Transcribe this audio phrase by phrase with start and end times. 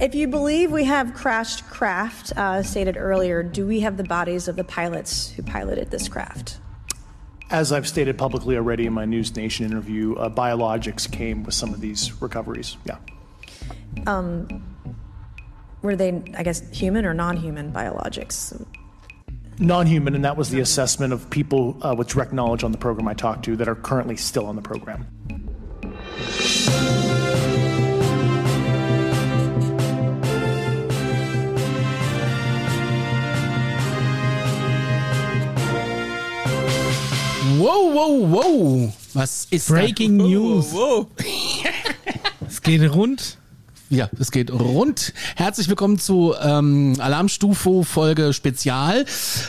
[0.00, 4.48] If you believe we have crashed craft, uh, stated earlier, do we have the bodies
[4.48, 6.58] of the pilots who piloted this craft?
[7.50, 11.72] As I've stated publicly already in my News Nation interview, uh, biologics came with some
[11.72, 12.76] of these recoveries.
[12.84, 12.96] Yeah.
[14.08, 14.64] Um,
[15.82, 18.66] were they, I guess, human or non human biologics?
[19.60, 22.78] Non human, and that was the assessment of people uh, with direct knowledge on the
[22.78, 25.06] program I talked to that are currently still on the program.
[37.58, 38.92] Wow, wow, wow.
[39.12, 40.24] Was ist Breaking da?
[40.24, 40.72] News.
[40.72, 41.06] Wow, wow.
[42.48, 43.38] Es geht rund.
[43.90, 45.14] Ja, es geht rund.
[45.36, 49.04] Herzlich willkommen zu ähm, Alarmstufo Folge Spezial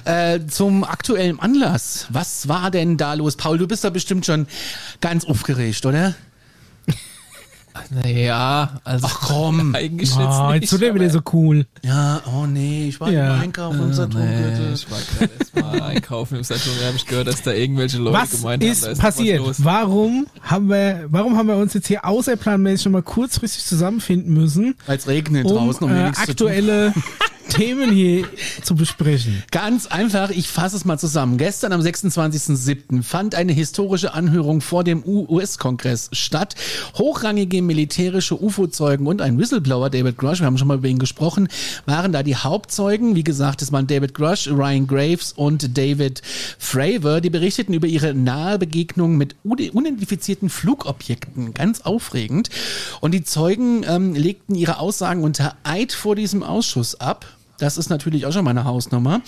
[0.05, 2.05] äh, zum aktuellen Anlass.
[2.09, 3.37] Was war denn da los?
[3.37, 4.45] Paul, du bist da bestimmt schon
[5.01, 6.13] ganz aufgeregt, oder?
[7.89, 9.07] Naja, also.
[9.09, 9.75] Ach komm.
[9.75, 11.65] Eigentlich Oh, jetzt jetzt wird er wieder so cool.
[11.83, 13.35] Ja, oh nee, ich war Ja.
[13.35, 14.73] im Einkaufen im Nee, Saturngürtel.
[14.73, 17.97] ich war gerade erst mal einkaufen im Saturn, da habe ich gehört, dass da irgendwelche
[17.97, 19.39] Leute Was gemeint haben, da ist passiert?
[19.41, 19.63] Was los.
[19.63, 24.97] Warum haben wir, warum haben wir uns jetzt hier außerplanmäßig nochmal kurzfristig zusammenfinden münden, Weil
[24.97, 26.47] es regnet um draußen, um äh, mir nichts zu tun.
[26.47, 26.93] aktuelle
[27.49, 28.27] Themen hier
[28.63, 29.43] zu besprechen?
[29.51, 31.37] Ganz einfach, ich fasse es mal zusammen.
[31.37, 33.03] Gestern am 26.07.
[33.03, 36.55] fand eine historische Anhörung vor dem US-Kongress statt.
[36.97, 41.47] Hochrangige militärische UFO-Zeugen und ein Whistleblower, David Grush, wir haben schon mal über ihn gesprochen,
[41.85, 43.15] waren da die Hauptzeugen.
[43.15, 46.21] Wie gesagt, es waren David Grush, Ryan Graves und David
[46.57, 47.21] Fravor.
[47.21, 51.53] Die berichteten über ihre nahe Begegnung mit un- unidentifizierten Flugobjekten.
[51.53, 52.49] Ganz aufregend.
[53.01, 57.25] Und die Zeugen ähm, legten ihre Aussagen unter Eid vor diesem Ausschuss ab.
[57.57, 59.21] Das ist natürlich auch schon mal eine Hausnummer.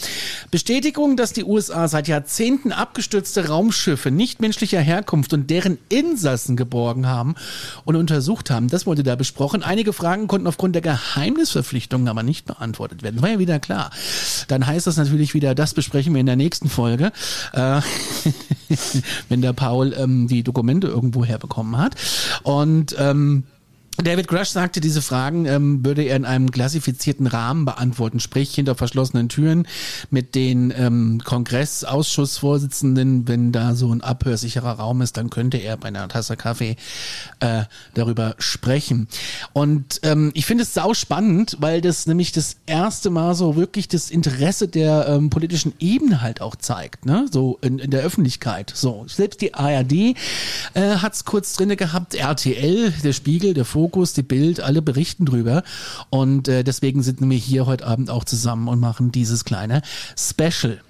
[0.52, 7.08] Bestätigung, dass die USA seit Jahrzehnten abgestürzte Raumschiffe nicht menschlicher Herkunft und deren Insassen geborgen
[7.08, 7.36] haben
[7.86, 8.68] und untersucht haben.
[8.68, 9.64] Das wurde da besprochen.
[9.64, 13.22] Einige Fragen konnten aufgrund der Geheimnisverpflichtungen aber nicht beantwortet werden.
[13.22, 13.92] War ja wieder klar.
[14.50, 17.12] Dann heißt das natürlich wieder, das besprechen wir in der nächsten Folge,
[17.54, 17.82] äh,
[19.30, 21.96] wenn der Paul ähm, die Dokumente irgendwo herbekommen hat.
[22.44, 23.44] Und ähm,
[24.04, 28.76] David Grush sagte, diese Fragen ähm, würde er in einem klassifizierten Rahmen beantworten, sprich hinter
[28.76, 29.68] verschlossenen Türen
[30.12, 33.28] mit den ähm, Kongressausschussvorsitzenden.
[33.28, 36.76] Wenn da so ein abhörsicherer Raum ist, dann könnte er bei einer Tasse Kaffee
[37.40, 37.64] äh,
[37.96, 39.08] darüber sprechen.
[39.54, 43.88] Und ähm, ich finde es sau spannend, weil das nämlich das erste Mal so wirklich
[43.88, 47.26] das Interesse der ähm, politischen Ebene halt auch zeigt, ne?
[47.32, 48.72] So in, in der Öffentlichkeit.
[48.76, 50.16] So selbst die ARD äh,
[50.76, 55.64] hat es kurz drinne gehabt, RTL, der Spiegel, der Fokus, die Bild, alle berichten drüber.
[56.10, 59.82] Und äh, deswegen sind wir hier heute Abend auch zusammen und machen dieses kleine
[60.18, 60.82] Special.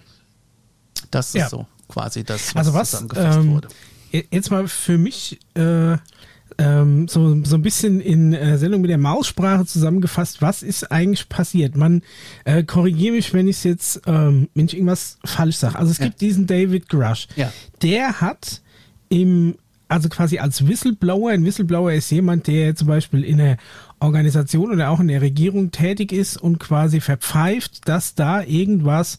[1.11, 1.49] Das ist Ja.
[1.49, 3.67] so quasi das, was, Also was, zusammengefasst ähm, wurde.
[4.31, 5.97] jetzt mal für mich äh,
[6.57, 11.29] ähm, so, so ein bisschen in äh, Sendung mit der Maussprache zusammengefasst, was ist eigentlich
[11.29, 11.75] passiert?
[11.75, 12.01] Man
[12.45, 15.77] äh, korrigiere mich, wenn ich jetzt, ähm, wenn ich irgendwas falsch sage.
[15.77, 16.05] Also es Ja.
[16.05, 17.27] gibt diesen David Grush.
[17.35, 17.53] Ja.
[17.83, 18.61] Der hat
[19.09, 19.55] im,
[19.87, 23.57] also quasi als Whistleblower, ein Whistleblower ist jemand, der zum Beispiel in der
[23.99, 29.17] Organisation oder auch in der Regierung tätig ist und quasi verpfeift, dass da irgendwas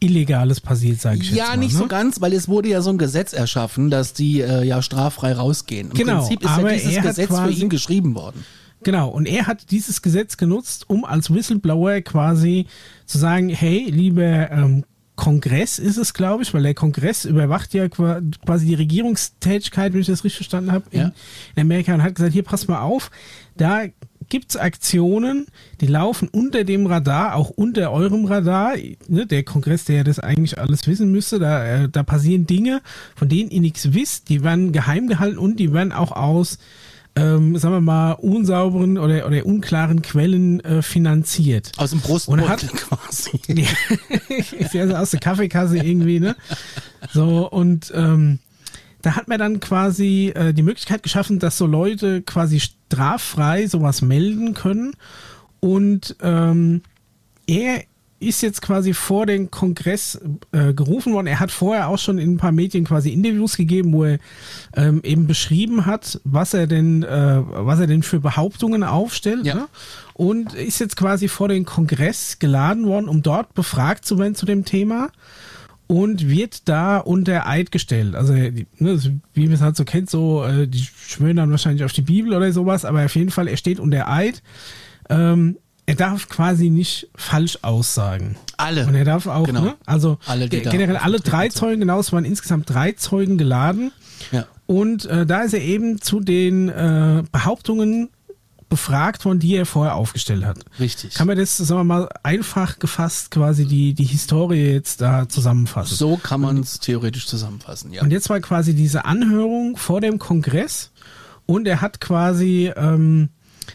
[0.00, 1.78] Illegales passiert, sage ich jetzt Ja, mal, nicht ne?
[1.78, 5.32] so ganz, weil es wurde ja so ein Gesetz erschaffen, dass die äh, ja straffrei
[5.32, 5.90] rausgehen.
[5.90, 8.44] Im Genau, Prinzip ist ja aber dieses er hat Gesetz für ihn geschrieben worden.
[8.82, 12.66] Genau, und er hat dieses Gesetz genutzt, um als Whistleblower quasi
[13.06, 14.84] zu sagen, hey, lieber ähm,
[15.16, 20.00] Kongress ist es, glaube ich, weil der Kongress überwacht ja qua- quasi die Regierungstätigkeit, wenn
[20.00, 21.12] ich das richtig verstanden habe, in, Ja.
[21.54, 23.10] in Amerika und hat gesagt, hier, pass mal auf,
[23.56, 23.82] da
[24.28, 25.46] gibt's Aktionen,
[25.80, 28.74] die laufen unter dem Radar, auch unter eurem Radar.
[29.06, 32.80] Ne, der Kongress, der ja das eigentlich alles wissen müsste, da, äh, da passieren Dinge,
[33.14, 36.58] von denen ihr nichts wisst, die werden geheim gehalten und die werden auch aus
[37.16, 41.72] ähm, sagen wir mal, unsauberen oder, oder unklaren Quellen äh, finanziert.
[41.76, 43.40] Aus dem Brustbeutel hat- quasi.
[44.58, 46.34] ist ja so aus der Kaffeekasse irgendwie, ne?
[47.12, 48.38] So, und ähm,
[49.02, 54.02] da hat man dann quasi äh, die Möglichkeit geschaffen, dass so Leute quasi straffrei sowas
[54.02, 54.92] melden können.
[55.60, 56.82] Und ähm,
[57.46, 57.82] er
[58.20, 60.18] ist jetzt quasi vor den Kongress
[60.52, 61.26] äh, gerufen worden.
[61.26, 64.18] Er hat vorher auch schon in ein paar Medien quasi Interviews gegeben, wo er
[64.76, 69.44] ähm, eben beschrieben hat, was er denn, äh, was er denn für Behauptungen aufstellt.
[69.44, 69.54] Ja.
[69.54, 69.66] Ne?
[70.14, 74.46] Und ist jetzt quasi vor den Kongress geladen worden, um dort befragt zu werden zu
[74.46, 75.08] dem Thema
[75.86, 78.14] und wird da unter Eid gestellt.
[78.14, 78.98] Also, die- ne,
[79.34, 82.32] wie man es halt so kennt, so, äh, die schwören dann wahrscheinlich auf die Bibel
[82.32, 84.42] oder sowas, aber auf jeden Fall, er steht unter Eid.
[85.10, 88.36] Ähm, er darf quasi nicht falsch aussagen.
[88.56, 88.86] Alle.
[88.86, 89.62] Und er darf auch, Genau.
[89.62, 89.74] ne?
[89.86, 91.48] Also Alle, generell alle drei.
[91.48, 93.92] Zeugen, genau, es waren insgesamt drei Zeugen geladen.
[94.32, 94.46] Ja.
[94.66, 98.08] Und äh, da ist er eben zu den äh, Behauptungen
[98.70, 100.58] befragt worden, die er vorher aufgestellt hat.
[100.80, 101.14] Richtig.
[101.14, 105.96] Kann man das, sagen wir mal, einfach gefasst quasi die, die Historie jetzt da zusammenfassen?
[105.96, 108.02] So kann man es theoretisch zusammenfassen, ja.
[108.02, 110.90] Und jetzt war quasi diese Anhörung vor dem Kongress
[111.46, 113.28] und er hat quasi, ähm,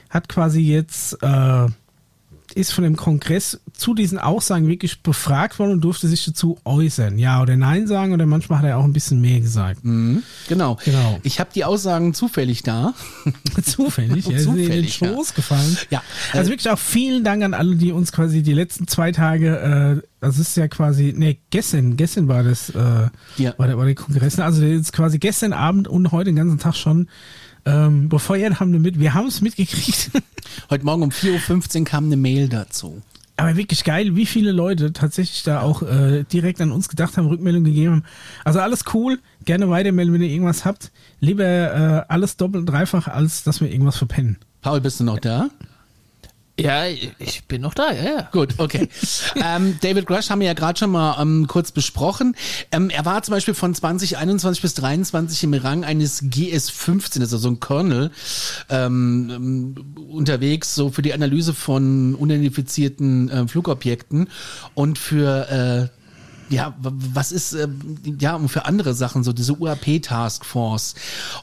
[0.10, 1.68] hat quasi jetzt, äh,
[2.60, 7.18] ist von dem Kongress zu diesen Aussagen wirklich befragt worden und durfte sich dazu äußern.
[7.18, 9.82] Ja oder nein sagen oder manchmal hat er auch ein bisschen mehr gesagt.
[9.84, 10.78] Genau.
[10.84, 11.20] Genau.
[11.24, 12.94] Ich habe die Aussagen zufällig da.
[13.64, 15.08] Zufällig, ja, ist in den Zufällig, ja.
[15.14, 15.78] Schoß gefallen.
[15.90, 16.04] Ja,
[16.34, 20.08] Also wirklich auch vielen Dank an alle, die uns quasi die letzten zwei Tage, äh,
[20.20, 23.08] das ist ja quasi, nee, gestern, gestern war das, äh,
[23.38, 23.54] Ja.
[23.58, 24.44] war, der, war der Kongress, ne?
[24.44, 27.08] also jetzt quasi gestern Abend und heute den ganzen Tag schon
[27.66, 30.12] ähm, befeuert haben wir mit, wir haben es mitgekriegt.
[30.70, 33.02] Heute Morgen um 4.15 Uhr kam eine Mail dazu.
[33.38, 37.28] Aber wirklich geil, wie viele Leute tatsächlich da auch äh, direkt an uns gedacht haben,
[37.28, 38.04] Rückmeldung gegeben haben.
[38.44, 40.92] Also alles cool, gerne weitermelden, wenn ihr irgendwas habt.
[41.22, 44.38] Lieber äh, alles doppelt, dreifach, als dass wir irgendwas verpennen.
[44.62, 45.50] Paul, bist du noch da?
[46.60, 48.30] Ja, ich bin noch da, ja, ja.
[48.32, 48.90] Gut, okay.
[49.36, 52.36] ähm, David Grush haben wir ja gerade schon mal ähm, kurz besprochen.
[52.72, 57.50] Ähm, er war zum Beispiel von 2021 bis 23 im Rang eines GS-15, also so
[57.50, 58.12] ein Colonel,
[58.70, 59.76] ähm, ähm,
[60.10, 64.28] unterwegs, so für die Analyse von unidentifizierten äh, Flugobjekten
[64.74, 66.00] und für äh,
[66.50, 67.68] ja, was ist, äh,
[68.20, 70.96] ja, und für andere Sachen, so diese UAP-Task Force.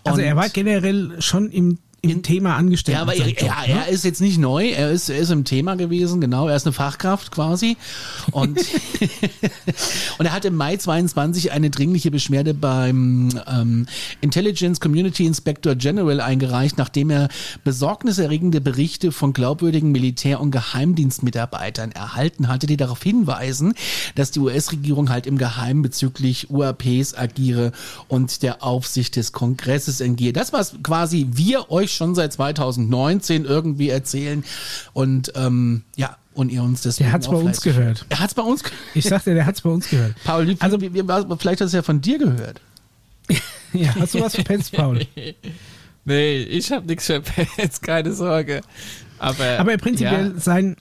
[0.04, 1.78] Also er war generell schon im,
[2.10, 2.96] im Thema angestellt.
[2.96, 3.80] ja, aber er, Job, ja, ne?
[3.86, 6.66] er ist jetzt nicht neu, er ist, er ist im Thema gewesen, genau, er ist
[6.66, 7.76] eine Fachkraft quasi.
[8.32, 8.58] Und,
[10.18, 13.86] und er hat im Mai 22 eine dringliche Beschwerde beim ähm,
[14.20, 17.28] Intelligence Community Inspector General eingereicht, nachdem er
[17.64, 23.74] besorgniserregende Berichte von glaubwürdigen Militär- und Geheimdienstmitarbeitern erhalten hatte, die darauf hinweisen,
[24.14, 27.72] dass die US-Regierung halt im Geheimen bezüglich UAPs agiere
[28.08, 30.32] und der Aufsicht des Kongresses entgehe.
[30.32, 34.44] Das, was quasi wir euch schon seit 2019 irgendwie erzählen
[34.92, 38.04] und ähm, ja, und ihr uns deswegen Der hat's bei uns gehört.
[38.10, 38.80] Er hat's bei uns gehört.
[38.94, 40.14] Ich sagte, der hat's bei uns gehört.
[40.24, 41.02] Paul, Also- wie, wie,
[41.38, 42.60] vielleicht hast du ja von dir gehört.
[43.72, 45.00] Ja, hast du was verpennt, Paul?
[46.08, 48.60] Nee, ich habe nichts verpetzt, keine Sorge.
[49.18, 50.76] Aber, Aber prinzipiell ja, sein,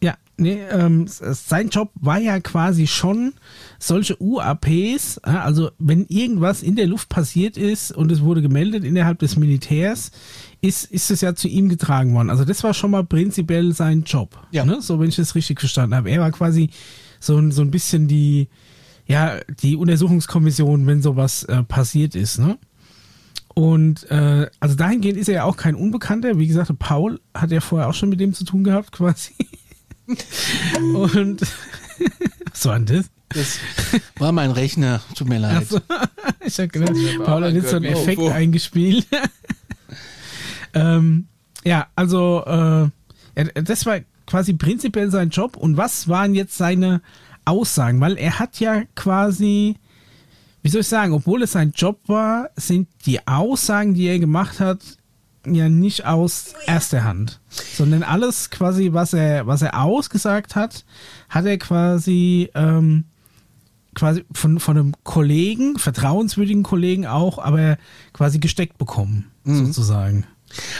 [0.00, 3.34] ja, nee, ähm, sein Job war ja quasi schon
[3.80, 9.18] solche UAPs, also wenn irgendwas in der Luft passiert ist und es wurde gemeldet innerhalb
[9.18, 10.12] des Militärs,
[10.62, 12.30] ist, ist es ja zu ihm getragen worden.
[12.30, 14.38] Also das war schon mal prinzipiell sein Job.
[14.50, 14.64] Ja.
[14.64, 14.80] Ne?
[14.82, 16.10] So, wenn ich das richtig verstanden habe.
[16.10, 16.70] Er war quasi
[17.18, 18.48] so, ein- so ein bisschen die,
[19.06, 22.58] ja, die Untersuchungskommission, wenn sowas äh, passiert ist, ne?
[23.54, 26.38] Und äh, also dahingehend ist er ja auch kein Unbekannter.
[26.38, 29.32] Wie gesagt, Paul hat ja vorher auch schon mit dem zu tun gehabt, quasi.
[30.94, 31.40] Und
[32.52, 33.06] was war denn das?
[33.32, 33.58] Das
[34.18, 35.58] war mein Rechner, tut mir leid.
[35.58, 35.78] Achso,
[36.44, 38.28] ich hab gedacht, Paul hat jetzt so einen Effekt UFO.
[38.30, 39.06] eingespielt.
[40.74, 41.26] Ähm,
[41.64, 42.90] ja, also äh,
[43.62, 45.56] das war quasi prinzipiell sein Job.
[45.56, 47.02] Und was waren jetzt seine
[47.44, 48.00] Aussagen?
[48.00, 49.76] Weil er hat ja quasi,
[50.62, 54.60] wie soll ich sagen, obwohl es sein Job war, sind die Aussagen, die er gemacht
[54.60, 54.80] hat,
[55.46, 60.84] ja nicht aus erster Hand, sondern alles quasi, was er, was er ausgesagt hat,
[61.30, 63.04] hat er quasi ähm,
[63.94, 67.78] quasi von, von einem Kollegen, vertrauenswürdigen Kollegen auch, aber
[68.12, 70.26] quasi gesteckt bekommen, sozusagen.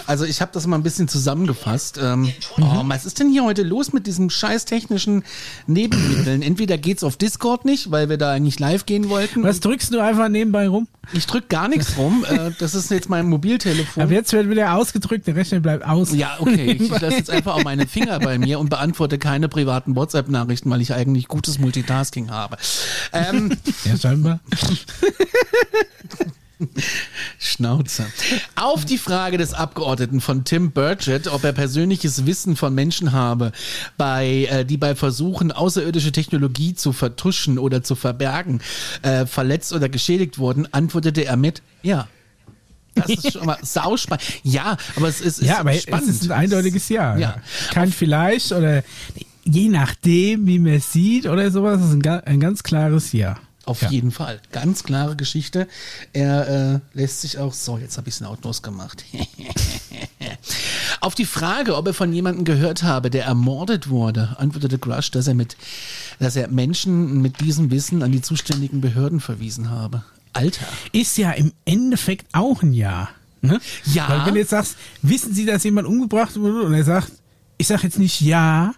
[0.07, 1.99] Also ich habe das mal ein bisschen zusammengefasst.
[2.03, 5.25] Ähm, oh, was ist denn hier heute los mit diesem scheiß technischen
[5.67, 6.43] Nebenmitteln?
[6.43, 9.43] Entweder geht's auf Discord nicht, weil wir da eigentlich live gehen wollten.
[9.43, 10.89] Was drückst du einfach nebenbei rum?
[11.13, 12.25] Ich drück gar nichts rum.
[12.31, 14.03] Äh, das ist jetzt mein Mobiltelefon.
[14.03, 16.13] Aber jetzt wird wieder ausgedrückt, der Rechner bleibt aus.
[16.15, 16.73] Ja, okay.
[16.73, 20.81] Ich lasse jetzt einfach auch meine Finger bei mir und beantworte keine privaten WhatsApp-Nachrichten, weil
[20.81, 22.57] ich eigentlich gutes Multitasking habe.
[23.13, 24.41] Ähm, Ja, scheinbar.
[27.39, 28.07] Schnauze.
[28.57, 33.53] Auf die Frage des Abgeordneten von Tim Burchett, ob er persönliches Wissen von Menschen habe,
[33.97, 38.61] bei, äh, die bei Versuchen, außerirdische Technologie zu vertuschen oder zu verbergen,
[39.03, 42.09] äh, verletzt oder geschädigt wurden, antwortete er mit Ja.
[42.95, 44.25] Das ist schon mal sauspannend.
[44.43, 46.09] Ja, aber es ist, ist Ja, aber spannend.
[46.09, 47.17] es ist ein eindeutiges Ja.
[47.17, 47.37] Ja.
[47.73, 48.83] Kein vielleicht oder
[49.45, 53.37] je nachdem, wie man es sieht oder sowas, ist ein, ein ganz klares Ja.
[53.71, 53.91] Auf Ja.
[53.91, 54.41] jeden Fall.
[54.51, 55.69] Ganz klare Geschichte.
[56.13, 57.53] Er äh, lässt sich auch.
[57.53, 59.05] So, jetzt habe ich es lautlos gemacht.
[61.01, 65.29] Auf die Frage, ob er von jemandem gehört habe, der ermordet wurde, antwortete Grush, dass
[65.29, 65.57] er mit,
[66.19, 70.03] dass er Menschen mit diesem Wissen an die zuständigen Behörden verwiesen habe.
[70.33, 70.67] Alter.
[70.93, 73.09] Ist ja im Endeffekt auch ein Ja.
[73.41, 73.61] Ne?
[73.87, 74.09] Ja.
[74.09, 76.63] Weil wenn du jetzt sagst, wissen Sie, dass jemand umgebracht wurde?
[76.63, 77.13] Und er sagt,
[77.57, 78.75] ich sage jetzt nicht Ja,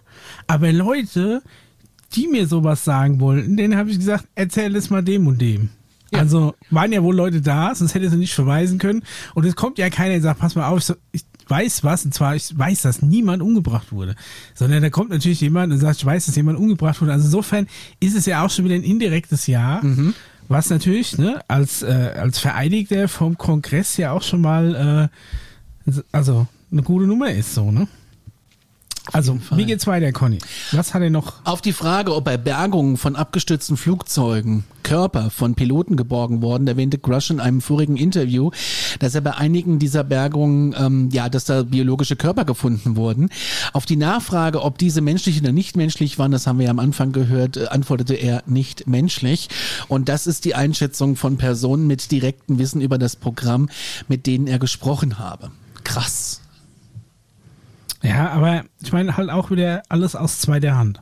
[0.47, 1.41] aber Leute,
[2.15, 5.69] die mir sowas sagen wollten, denen habe ich gesagt, erzähl es mal dem und dem.
[6.11, 9.01] Also waren ja wohl Leute da, sonst hätte sie nicht verweisen können.
[9.33, 12.05] Und es kommt ja keiner, der sagt, pass mal auf, ich, so- ich, weiß was,
[12.05, 14.15] und zwar ich weiß, dass niemand umgebracht wurde,
[14.53, 17.11] sondern da kommt natürlich jemand und sagt, ich weiß, dass jemand umgebracht wurde.
[17.11, 17.67] Also insofern
[17.99, 19.81] ist es ja auch schon wieder ein indirektes Ja,
[20.47, 25.09] was natürlich ne, als, äh, als Vereidigter vom Kongress ja auch schon mal
[25.87, 27.87] äh, also eine gute Nummer ist, so, ne?
[29.11, 30.39] Also, wie geht's weiter, Conny?
[30.71, 31.33] Was hat er noch?
[31.43, 36.97] Auf die Frage, ob bei Bergungen von abgestürzten Flugzeugen Körper von Piloten geborgen worden, erwähnte
[36.97, 38.51] Grush in einem vorigen Interview,
[38.99, 43.29] dass er bei einigen dieser Bergungen, ähm, ja, dass da biologische Körper gefunden wurden.
[43.73, 46.79] Auf die Nachfrage, ob diese menschlich oder nicht menschlich waren, das haben wir ja am
[46.79, 49.49] Anfang gehört, äh, antwortete er nicht menschlich.
[49.89, 53.69] Und das ist die Einschätzung von Personen mit direktem Wissen über das Programm,
[54.07, 55.51] mit denen er gesprochen habe.
[55.83, 56.42] Krass.
[58.03, 61.01] Ja, aber ich meine halt auch wieder alles aus zweiter Hand.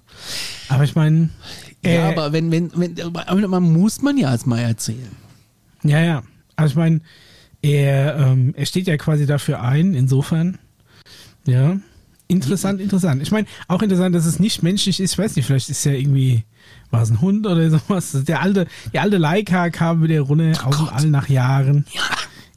[0.69, 1.29] Aber ich meine,
[1.83, 5.11] äh, Ja, aber wenn, wenn, wenn, aber man muss man ja erstmal erzählen.
[5.83, 6.23] ja, ja.
[6.55, 7.01] Also ich meine,
[7.63, 10.59] er, ähm, er steht ja quasi dafür ein, insofern.
[11.45, 11.77] Ja.
[12.27, 13.21] Interessant, interessant.
[13.21, 15.13] Ich meine, auch interessant, dass es nicht menschlich ist.
[15.13, 16.43] Ich weiß nicht, vielleicht ist ja irgendwie,
[16.91, 18.15] war es ein Hund oder sowas.
[18.25, 21.85] Der alte, die alte Leica kam wieder runter aus dem All nach Jahren.
[21.93, 22.01] Ja.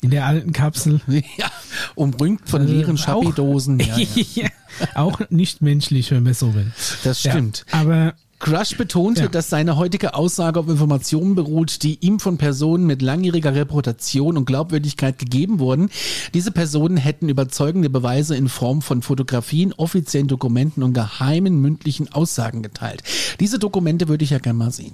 [0.05, 1.01] In der alten Kapsel.
[1.39, 1.51] Ja,
[1.95, 3.79] umringt von leeren Äh, auch- Schappi-Dosen.
[3.81, 3.97] Ja,
[4.35, 4.49] ja.
[4.95, 6.71] Auch nicht menschlich, wenn man so will.
[7.05, 7.65] Das stimmt.
[7.73, 9.29] Ja, aber Crush betonte, Ja.
[9.29, 14.45] dass seine heutige Aussage auf Informationen beruht, die ihm von Personen mit langjähriger Reputation und
[14.45, 15.89] Glaubwürdigkeit gegeben wurden.
[16.35, 22.63] Diese Personen hätten überzeugende Beweise in Form von Fotografien, offiziellen Dokumenten und geheimen mündlichen Aussagen
[22.63, 23.03] geteilt.
[23.41, 24.93] Diese Dokumente würde ich ja gerne mal sehen.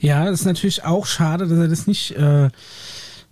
[0.00, 2.50] Ja, das ist natürlich auch schade, dass er das nicht, äh,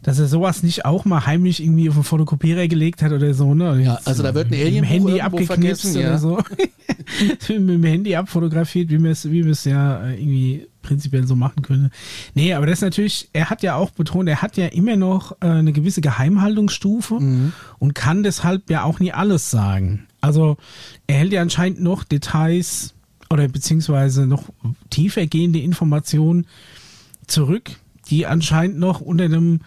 [0.06, 3.54] dass er sowas nicht auch mal heimlich irgendwie auf den Fotokopierer gelegt hat oder so,
[3.54, 3.72] ne?
[3.72, 6.18] Oder Ja, also da wird ein mit dem Handy abgeknipst vergessen, oder ja.
[6.18, 6.38] so.
[7.48, 11.34] mit dem Handy abfotografiert, wie wir es, wie wir es ja äh, irgendwie prinzipiell so
[11.34, 11.90] machen können.
[12.34, 15.32] Nee, aber das ist natürlich, er hat ja auch betont, er hat ja immer noch
[15.40, 17.52] äh, eine gewisse Geheimhaltungsstufe Mhm.
[17.80, 20.06] und kann deshalb ja auch nie alles sagen.
[20.20, 20.56] Also
[21.08, 22.94] er hält ja anscheinend noch Details
[23.28, 24.44] oder beziehungsweise noch
[24.90, 26.46] tiefer gehende Informationen
[27.26, 27.72] zurück,
[28.08, 29.62] die anscheinend noch unter einem,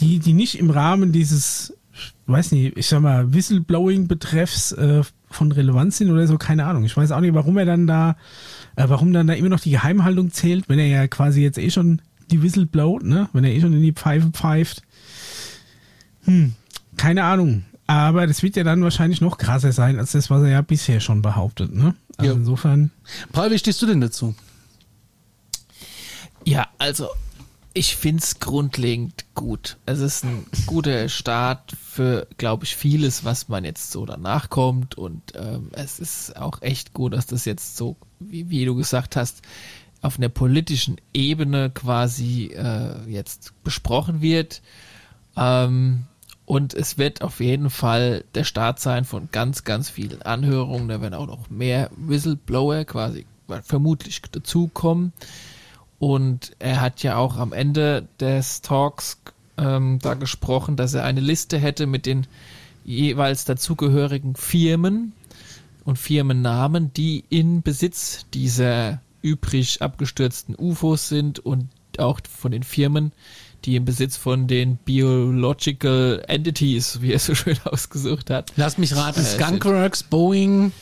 [0.00, 1.74] die, die nicht im Rahmen dieses,
[2.26, 6.84] weiß nicht, ich sag mal, Whistleblowing-Betreffs äh, von Relevanz sind oder so, keine Ahnung.
[6.84, 8.16] Ich weiß auch nicht, warum er dann da,
[8.76, 11.70] äh, warum dann da immer noch die Geheimhaltung zählt, wenn er ja quasi jetzt eh
[11.70, 13.28] schon die Whistle blowt, ne?
[13.32, 14.82] Wenn er eh schon in die Pfeife pfeift.
[16.24, 16.54] Hm,
[16.96, 17.64] keine Ahnung.
[17.86, 21.00] Aber das wird ja dann wahrscheinlich noch krasser sein, als das, was er ja bisher
[21.00, 21.94] schon behauptet, ne?
[22.18, 22.38] Also Ja.
[22.38, 22.90] insofern.
[23.32, 24.34] Paul, wie stehst du denn dazu?
[26.44, 27.08] Ja, also
[27.72, 29.76] ich find's grundlegend gut.
[29.86, 34.96] Es ist ein guter Start für, glaube ich, vieles, was man jetzt so danach kommt.
[34.96, 39.14] Und ähm, es ist auch echt gut, dass das jetzt so, wie, wie du gesagt
[39.14, 39.42] hast,
[40.02, 44.62] auf einer politischen Ebene quasi äh, jetzt besprochen wird.
[45.36, 46.06] Ähm,
[46.46, 50.88] und es wird auf jeden Fall der Start sein von ganz, ganz vielen Anhörungen.
[50.88, 53.26] Da werden auch noch mehr Whistleblower quasi
[53.62, 55.12] vermutlich dazukommen.
[56.00, 59.18] Und er hat ja auch am Ende des Talks
[59.58, 62.26] ähm, da gesprochen, dass er eine Liste hätte mit den
[62.86, 65.12] jeweils dazugehörigen Firmen
[65.84, 73.12] und Firmennamen, die in Besitz dieser übrig abgestürzten UFOs sind und auch von den Firmen,
[73.66, 78.52] die im Besitz von den Biological Entities, wie er so schön ausgesucht hat.
[78.56, 80.72] Lass mich raten, Äh, Skunkworks, Boeing.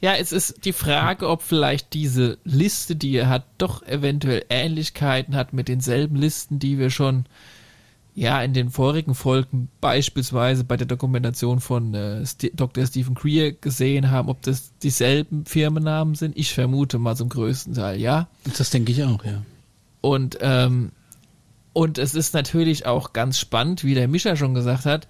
[0.00, 5.34] Ja, es ist die Frage, ob vielleicht diese Liste, die er hat, doch eventuell Ähnlichkeiten
[5.34, 7.24] hat mit denselben Listen, die wir schon
[8.14, 12.24] ja in den vorigen Folgen beispielsweise bei der Dokumentation von äh,
[12.54, 12.86] Dr.
[12.86, 16.36] Stephen Greer gesehen haben, ob das dieselben Firmennamen sind.
[16.36, 18.28] Ich vermute mal zum größten Teil, ja.
[18.56, 19.42] Das denke ich auch, ja.
[20.00, 20.92] Und, ähm,
[21.74, 25.08] und es ist natürlich auch ganz spannend, wie der Mischa schon gesagt hat,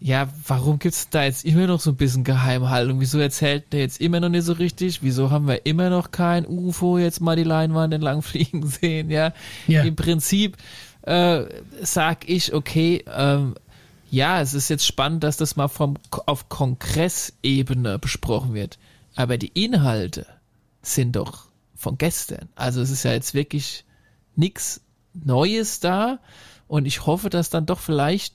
[0.00, 3.00] ja, warum gibt's da jetzt immer noch so ein bisschen Geheimhaltung?
[3.00, 5.02] Wieso erzählt der jetzt immer noch nicht so richtig?
[5.02, 9.10] Wieso haben wir immer noch kein UFO jetzt mal die Leinwand entlang fliegen sehen?
[9.10, 9.32] Ja,
[9.66, 9.82] Ja.
[9.82, 10.56] im Prinzip
[11.02, 11.44] äh,
[11.82, 13.54] sag ich, okay, ähm,
[14.10, 18.78] ja, es ist jetzt spannend, dass das mal vom, auf Kongressebene besprochen wird.
[19.16, 20.26] Aber die Inhalte
[20.82, 22.48] sind doch von gestern.
[22.54, 23.84] Also es ist ja jetzt wirklich
[24.36, 24.80] nichts
[25.12, 26.18] Neues da.
[26.68, 28.34] Und ich hoffe, dass dann doch vielleicht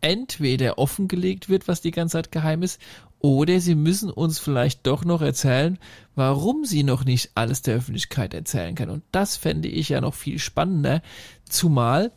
[0.00, 2.80] entweder offengelegt wird, was die ganze Zeit geheim ist,
[3.20, 5.78] oder sie müssen uns vielleicht doch noch erzählen,
[6.14, 8.88] warum sie noch nicht alles der Öffentlichkeit erzählen kann.
[8.88, 11.02] Und das fände ich ja noch viel spannender,
[11.44, 12.12] zumal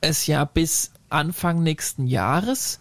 [0.00, 2.80] es ja bis Anfang nächsten Jahres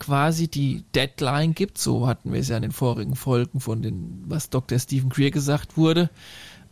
[0.00, 4.24] quasi die Deadline gibt, so hatten wir es ja in den vorigen Folgen von den,
[4.26, 4.78] was Dr.
[4.78, 6.10] Stephen Greer gesagt wurde,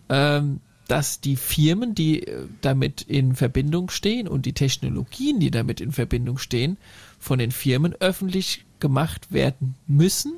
[0.08, 5.80] ähm, dass die Firmen, die äh, damit in Verbindung stehen und die Technologien, die damit
[5.80, 6.76] in Verbindung stehen,
[7.20, 10.32] von den Firmen öffentlich gemacht werden müssen.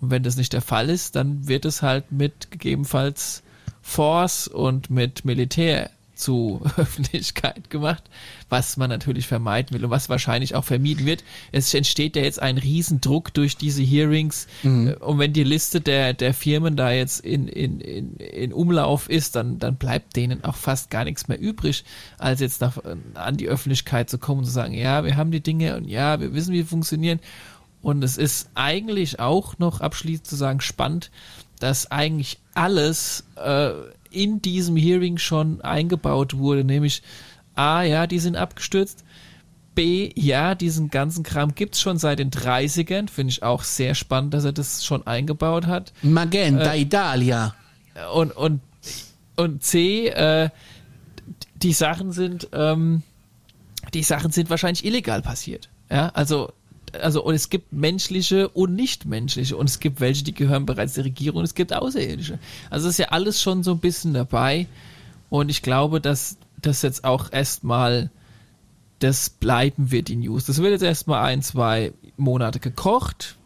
[0.00, 3.42] Und wenn das nicht der Fall ist, dann wird es halt mit gegebenenfalls
[3.82, 8.04] Force und mit Militär zu Öffentlichkeit gemacht,
[8.48, 11.24] was man natürlich vermeiden will und was wahrscheinlich auch vermieden wird.
[11.52, 14.96] Es entsteht ja jetzt ein Riesendruck durch diese Hearings mhm.
[15.00, 19.36] und wenn die Liste der, der Firmen da jetzt in, in, in, in Umlauf ist,
[19.36, 21.84] dann, dann bleibt denen auch fast gar nichts mehr übrig,
[22.18, 22.78] als jetzt nach,
[23.14, 26.20] an die Öffentlichkeit zu kommen und zu sagen, ja, wir haben die Dinge und ja,
[26.20, 27.20] wir wissen, wie sie funktionieren.
[27.82, 31.10] Und es ist eigentlich auch noch abschließend zu sagen spannend,
[31.58, 33.72] dass eigentlich alles äh,
[34.10, 37.02] in diesem Hearing schon eingebaut wurde, nämlich
[37.54, 39.04] A, ja, die sind abgestürzt,
[39.74, 43.94] B, ja, diesen ganzen Kram gibt es schon seit den 30ern, finde ich auch sehr
[43.94, 45.92] spannend, dass er das schon eingebaut hat.
[46.02, 47.54] Magenta äh, Italia.
[48.12, 48.60] Und, und,
[49.36, 50.50] und C, äh,
[51.54, 53.02] die Sachen sind, ähm,
[53.94, 55.68] die Sachen sind wahrscheinlich illegal passiert.
[55.90, 56.52] Ja, also
[57.00, 61.04] also und es gibt menschliche und nichtmenschliche und es gibt welche, die gehören bereits der
[61.04, 62.38] Regierung und es gibt Außerirdische.
[62.70, 64.66] Also ist ja alles schon so ein bisschen dabei
[65.30, 68.10] und ich glaube, dass das jetzt auch erstmal
[68.98, 70.44] das bleiben wird, die News.
[70.44, 73.36] Das wird jetzt erstmal ein, zwei Monate gekocht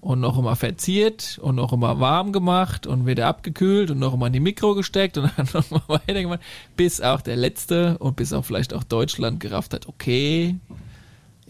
[0.00, 4.28] und noch immer verziert und noch immer warm gemacht und wieder abgekühlt und noch immer
[4.28, 6.40] in die Mikro gesteckt und dann noch mal weitergemacht,
[6.76, 10.56] bis auch der letzte und bis auch vielleicht auch Deutschland gerafft hat, okay,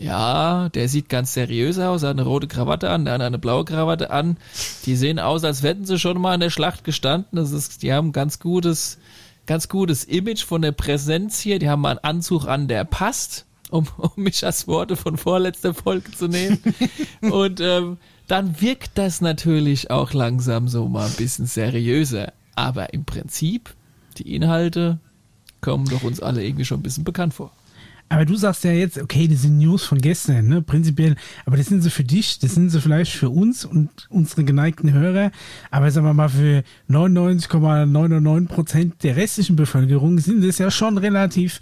[0.01, 3.67] ja, der sieht ganz seriös aus, hat eine rote Krawatte an, der hat eine blaue
[3.67, 4.39] Krawatte an.
[4.87, 7.37] Die sehen aus, als hätten sie schon mal in der Schlacht gestanden.
[7.37, 8.99] Das ist, die haben ein ganz gutes,
[9.45, 11.59] ganz gutes Image von der Präsenz hier.
[11.59, 15.75] Die haben mal einen Anzug an, der passt, um, um mich als Worte von vorletzter
[15.75, 16.59] Folge zu nehmen.
[17.21, 22.33] Und ähm, dann wirkt das natürlich auch langsam so mal ein bisschen seriöser.
[22.55, 23.75] Aber im Prinzip,
[24.17, 24.99] die Inhalte
[25.61, 27.53] kommen doch uns alle irgendwie schon ein bisschen bekannt vor.
[28.13, 31.15] Aber du sagst ja jetzt, okay, das sind News von gestern, ne, prinzipiell,
[31.47, 34.93] aber das sind sie für dich, das sind sie vielleicht für uns und unsere geneigten
[34.93, 35.31] Hörer,
[35.71, 41.61] aber sagen wir mal, für 99,99 Prozent der restlichen Bevölkerung sind das ja schon relativ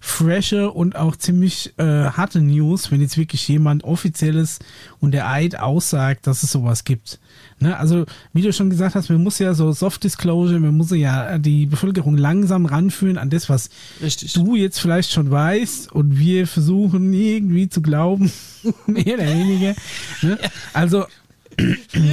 [0.00, 4.58] frische und auch ziemlich äh, harte News, wenn jetzt wirklich jemand offizielles
[4.98, 7.20] und der Eid aussagt, dass es sowas gibt.
[7.58, 7.76] Ne?
[7.76, 11.36] Also, wie du schon gesagt hast, man muss ja so Soft Disclosure, man muss ja
[11.36, 13.68] die Bevölkerung langsam ranführen an das, was
[14.02, 14.32] Richtig.
[14.32, 18.32] du jetzt vielleicht schon weißt und wir versuchen irgendwie zu glauben,
[18.86, 19.74] mehr oder weniger.
[20.22, 20.38] Ne?
[20.72, 21.04] Also,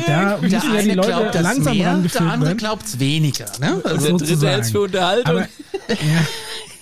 [0.08, 3.46] da der müssen ja die Leute glaubt langsam mehr, rangeführt Der andere glaubt es weniger.
[3.62, 3.82] Ne?
[3.86, 5.36] Also der dritte für Unterhaltung.
[5.38, 5.42] Aber,
[5.88, 5.96] ja.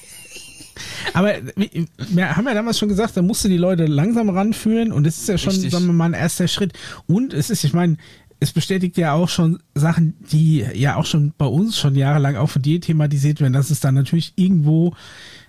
[1.13, 1.33] Aber
[2.09, 5.17] wir haben ja damals schon gesagt, da musst du die Leute langsam ranführen und das
[5.17, 5.71] ist ja schon, Richtig.
[5.71, 6.73] sagen wir mal, ein erster Schritt.
[7.07, 7.97] Und es ist, ich meine,
[8.39, 12.49] es bestätigt ja auch schon Sachen, die ja auch schon bei uns schon jahrelang auch
[12.49, 14.93] von dir thematisiert werden, dass es dann natürlich irgendwo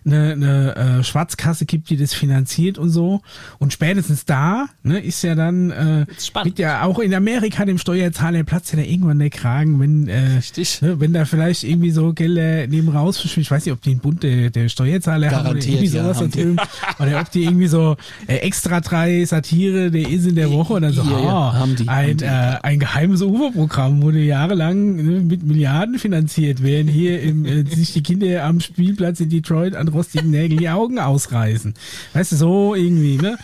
[0.07, 3.21] eine, eine äh, Schwarzkasse gibt, die das finanziert und so.
[3.59, 6.07] Und spätestens da ne, ist ja dann äh,
[6.45, 10.40] wird ja auch in Amerika dem Steuerzahler platzt ja da irgendwann der Kragen, wenn äh,
[10.81, 14.01] ne, wenn da vielleicht irgendwie so Gelder neben raus Ich weiß nicht, ob die einen
[14.01, 16.57] Bund der, der Steuerzahler haben oder irgendwie sowas ja, drüben.
[16.99, 20.83] Oder ob die irgendwie so äh, extra drei Satire, der ist in der Woche und
[20.83, 25.45] dann so, ja, ja, ah, die, ein, äh, ein geheimes UFO-Programm wurde jahrelang ne, mit
[25.45, 30.31] Milliarden finanziert, während hier im, äh, sich die Kinder am Spielplatz in Detroit an rostigen
[30.31, 31.75] Nägeln die Augen ausreißen.
[32.13, 33.39] Weißt du, so irgendwie, ne?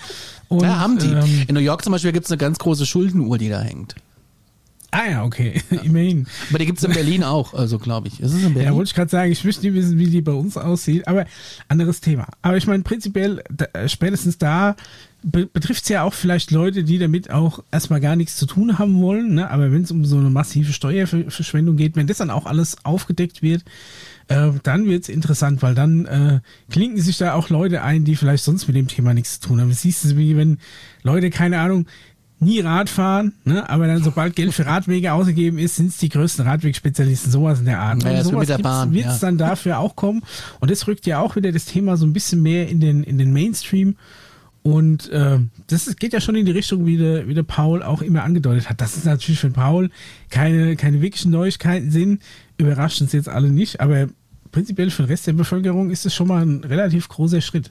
[0.49, 1.09] Und, ja, haben die.
[1.09, 3.95] Ähm, in New York zum Beispiel gibt es eine ganz große Schuldenuhr, die da hängt.
[4.95, 6.27] Ah ja, okay, immerhin.
[6.51, 8.21] Aber die gibt es in Berlin auch, also glaube ich.
[8.21, 8.69] Ist es in Berlin?
[8.69, 11.25] Ja, wollte ich gerade sagen, ich möchte nicht wissen, wie die bei uns aussieht, aber
[11.69, 12.29] anderes Thema.
[12.43, 14.77] Aber ich meine, prinzipiell, da, spätestens da
[15.23, 18.79] be betrifft es ja auch vielleicht Leute, die damit auch erstmal gar nichts zu tun
[18.79, 19.51] haben wollen, ne?
[19.51, 23.41] aber wenn es um so eine massive Steuerverschwendung geht, wenn das dann auch alles aufgedeckt
[23.41, 23.65] wird,
[24.33, 26.40] äh, dann wird es interessant, weil dann äh,
[26.71, 29.61] klinken sich da auch Leute ein, die vielleicht sonst mit dem Thema nichts zu tun
[29.61, 29.68] haben.
[29.68, 30.59] Das siehst du, wie wenn
[31.03, 31.87] Leute, keine Ahnung,
[32.40, 33.68] nie Rad fahren, ne?
[33.71, 37.66] aber dann sobald Geld für Radwege ausgegeben ist, sind es die größten Radwegspezialisten, sowas in
[37.66, 38.03] der Art.
[38.03, 39.18] Ja, sowas wird es ja.
[39.21, 40.23] dann dafür auch kommen
[40.59, 43.16] und das rückt ja auch wieder das Thema so ein bisschen mehr in den, in
[43.16, 43.95] den Mainstream
[44.62, 48.01] und äh, das geht ja schon in die Richtung, wie der, wie der Paul auch
[48.01, 48.81] immer angedeutet hat.
[48.81, 49.90] Das ist natürlich für Paul
[50.31, 52.23] keine, keine wirklichen Neuigkeiten sind.
[52.59, 54.09] Überrascht uns jetzt alle nicht, aber
[54.53, 57.71] prinzipiell für den Rest der Bevölkerung ist es schon mal ein relativ großer Schritt.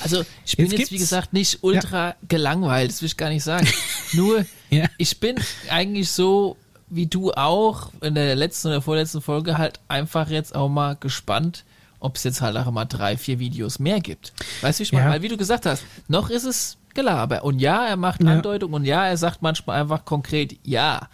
[0.00, 2.16] Also ich bin jetzt, jetzt wie gesagt, nicht ultra ja.
[2.28, 3.66] gelangweilt, das will ich gar nicht sagen.
[4.12, 4.86] Nur, ja.
[4.98, 5.36] ich bin
[5.70, 6.56] eigentlich so,
[6.88, 11.64] wie du auch, in der letzten oder vorletzten Folge halt einfach jetzt auch mal gespannt,
[11.98, 14.34] ob es jetzt halt auch mal drei, vier Videos mehr gibt.
[14.60, 15.12] Weißt du, ich meine, ja.
[15.12, 17.44] weil wie du gesagt hast, noch ist es Gelaber.
[17.44, 18.24] Und ja, er macht.
[18.24, 21.08] Andeutungen und ja, er sagt manchmal einfach konkret ja.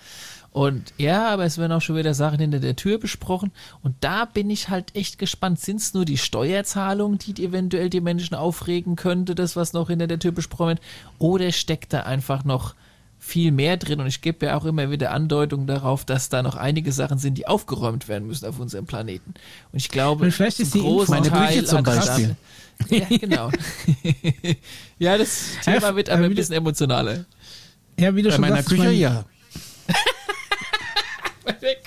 [0.52, 3.52] Und ja, aber es werden auch schon wieder Sachen hinter der Tür besprochen.
[3.82, 5.58] Und da bin ich halt echt gespannt.
[5.60, 10.06] Sind es nur die Steuerzahlungen, die eventuell die Menschen aufregen könnte, das, was noch hinter
[10.06, 10.80] der Tür besprochen wird?
[11.18, 12.74] Oder steckt da einfach noch
[13.18, 14.00] viel mehr drin?
[14.00, 17.38] Und ich gebe ja auch immer wieder Andeutungen darauf, dass da noch einige Sachen sind,
[17.38, 19.32] die aufgeräumt werden müssen auf unserem Planeten.
[19.72, 22.36] Und ich glaube, Und vielleicht ist die großen Meine Teil Küche zum Beispiel.
[22.90, 23.50] Ja, genau.
[24.98, 27.24] ja, das Thema wird aber äh, ein wie- bisschen emotionaler.
[27.98, 29.24] Ja, wie du Bei schon meiner sagst, Küche mein, ja.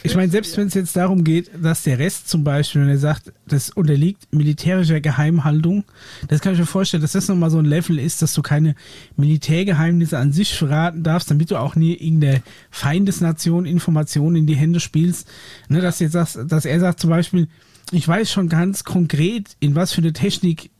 [0.03, 2.97] Ich meine, selbst wenn es jetzt darum geht, dass der Rest zum Beispiel, wenn er
[2.97, 5.83] sagt, das unterliegt militärischer Geheimhaltung,
[6.27, 8.75] das kann ich mir vorstellen, dass das nochmal so ein Level ist, dass du keine
[9.17, 14.79] Militärgeheimnisse an sich verraten darfst, damit du auch nie irgendeine Feindesnation Informationen in die Hände
[14.79, 15.27] spielst.
[15.69, 17.47] Ne, dass, jetzt sagst, dass er sagt zum Beispiel,
[17.91, 20.71] ich weiß schon ganz konkret, in was für eine Technik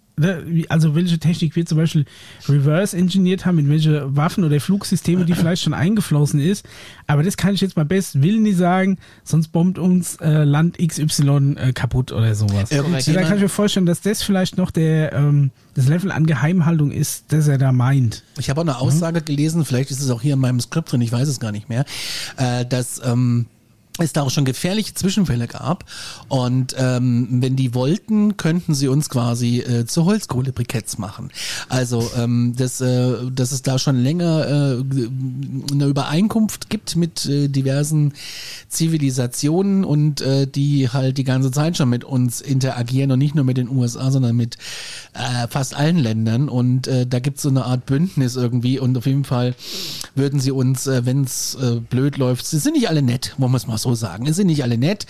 [0.70, 2.06] also welche Technik wir zum Beispiel
[2.48, 6.66] reverse engineert haben, in welche Waffen oder Flugsysteme, die vielleicht schon eingeflossen ist.
[7.08, 10.78] Aber das kann ich jetzt mal best Willen nicht sagen, sonst bombt uns äh, Land
[10.78, 12.72] XY äh, kaputt oder sowas.
[12.72, 16.10] Irgendjemand- Also da kann ich mir vorstellen, dass das vielleicht noch der ähm, das Level
[16.12, 18.24] an Geheimhaltung ist, das er da meint.
[18.40, 21.02] Ich habe auch eine Aussage gelesen, vielleicht ist es auch hier in meinem Skript drin,
[21.02, 21.84] ich weiß es gar nicht mehr,
[22.38, 23.48] äh, dass ähm,
[24.04, 25.86] es da auch schon gefährliche Zwischenfälle gab.
[26.28, 31.32] Und ähm, wenn die wollten, könnten sie uns quasi äh, zu Holzkohlebriketts machen.
[31.70, 34.84] Also ähm, dass, äh, dass es da schon länger äh,
[35.72, 38.14] eine Übereinkunft gibt mit äh, diversen
[38.68, 43.46] Zivilisationen und äh, die halt die ganze Zeit schon mit uns interagieren und nicht nur
[43.46, 44.58] mit den USA, sondern mit
[45.14, 46.50] äh, fast allen Ländern.
[46.50, 49.56] Und äh, da gibt es so eine Art Bündnis irgendwie und auf jeden Fall
[50.16, 53.52] würden sie uns, äh, wenn es äh, blöd läuft, sie sind nicht alle nett, wollen
[53.52, 54.26] wir es mal so sagen.
[54.28, 55.06] Es sind nicht alle nett.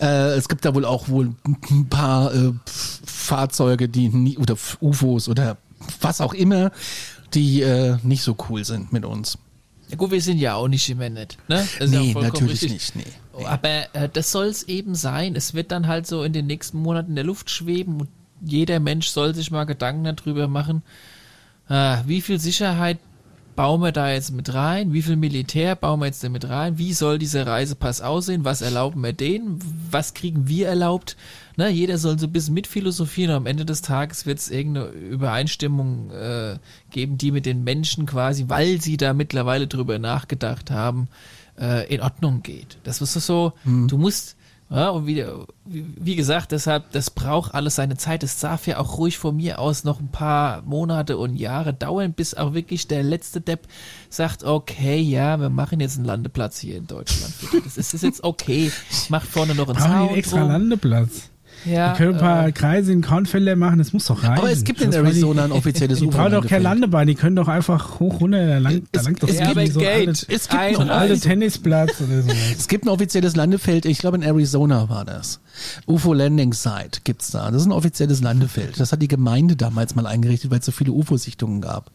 [0.00, 1.34] Äh, es gibt da wohl auch wohl
[1.70, 2.52] ein paar äh,
[3.04, 5.58] Fahrzeuge, die nie, oder UFOs oder
[6.00, 6.72] was auch immer,
[7.34, 9.38] die äh, nicht so cool sind mit uns.
[9.88, 11.36] Ja gut, wir sind ja auch nicht immer nett.
[11.48, 11.66] Ne?
[11.78, 12.94] Das ja nee, vollkommen natürlich richtig.
[12.94, 13.16] nicht.
[13.36, 13.44] Nee.
[13.44, 15.36] Aber äh, das soll es eben sein.
[15.36, 18.08] Es wird dann halt so in den nächsten Monaten in der Luft schweben und
[18.40, 20.82] jeder Mensch soll sich mal Gedanken darüber machen,
[21.68, 22.98] äh, wie viel Sicherheit
[23.56, 26.78] bauen wir da jetzt mit rein, wie viel Militär bauen wir jetzt da mit rein,
[26.78, 29.58] wie soll dieser Reisepass aussehen, was erlauben wir denen,
[29.90, 31.16] was kriegen wir erlaubt.
[31.56, 34.86] Ne, jeder soll so ein bisschen mitphilosophieren und am Ende des Tages wird es irgendeine
[34.88, 36.58] Übereinstimmung äh,
[36.90, 41.08] geben, die mit den Menschen quasi, weil sie da mittlerweile drüber nachgedacht haben,
[41.58, 42.78] äh, in Ordnung geht.
[42.82, 44.36] Das ist so, du musst,
[44.70, 45.24] ja, und wie,
[45.64, 48.22] wie, gesagt, deshalb, das braucht alles seine Zeit.
[48.22, 52.12] Es darf ja auch ruhig von mir aus noch ein paar Monate und Jahre dauern,
[52.12, 53.68] bis auch wirklich der letzte Depp
[54.08, 57.34] sagt, okay, ja, wir machen jetzt einen Landeplatz hier in Deutschland.
[57.64, 58.72] Das ist, ist jetzt okay.
[59.10, 60.48] Macht vorne noch einen Brauchen einen extra drum.
[60.48, 61.30] Landeplatz?
[61.64, 64.38] Ja, die können ein paar äh, Kreise in Kornfelder machen, das muss doch reichen.
[64.38, 66.62] Aber es gibt in die- Arizona ein offizielles Die brauchen doch UFO-Landefeld.
[66.62, 69.66] Landebahn, die können doch einfach hoch runter, da langt, da Es- langt doch es irgendwie
[69.68, 70.08] so Gate.
[70.08, 71.16] altes- es gibt Ein so.
[71.28, 72.28] Tennisplatz oder so.
[72.58, 75.40] Es gibt ein offizielles Landefeld, ich glaube in Arizona war das.
[75.86, 77.50] UFO Landing Site gibt's da.
[77.50, 78.78] Das ist ein offizielles Landefeld.
[78.78, 81.90] Das hat die Gemeinde damals mal eingerichtet, weil es so viele UFO-Sichtungen gab.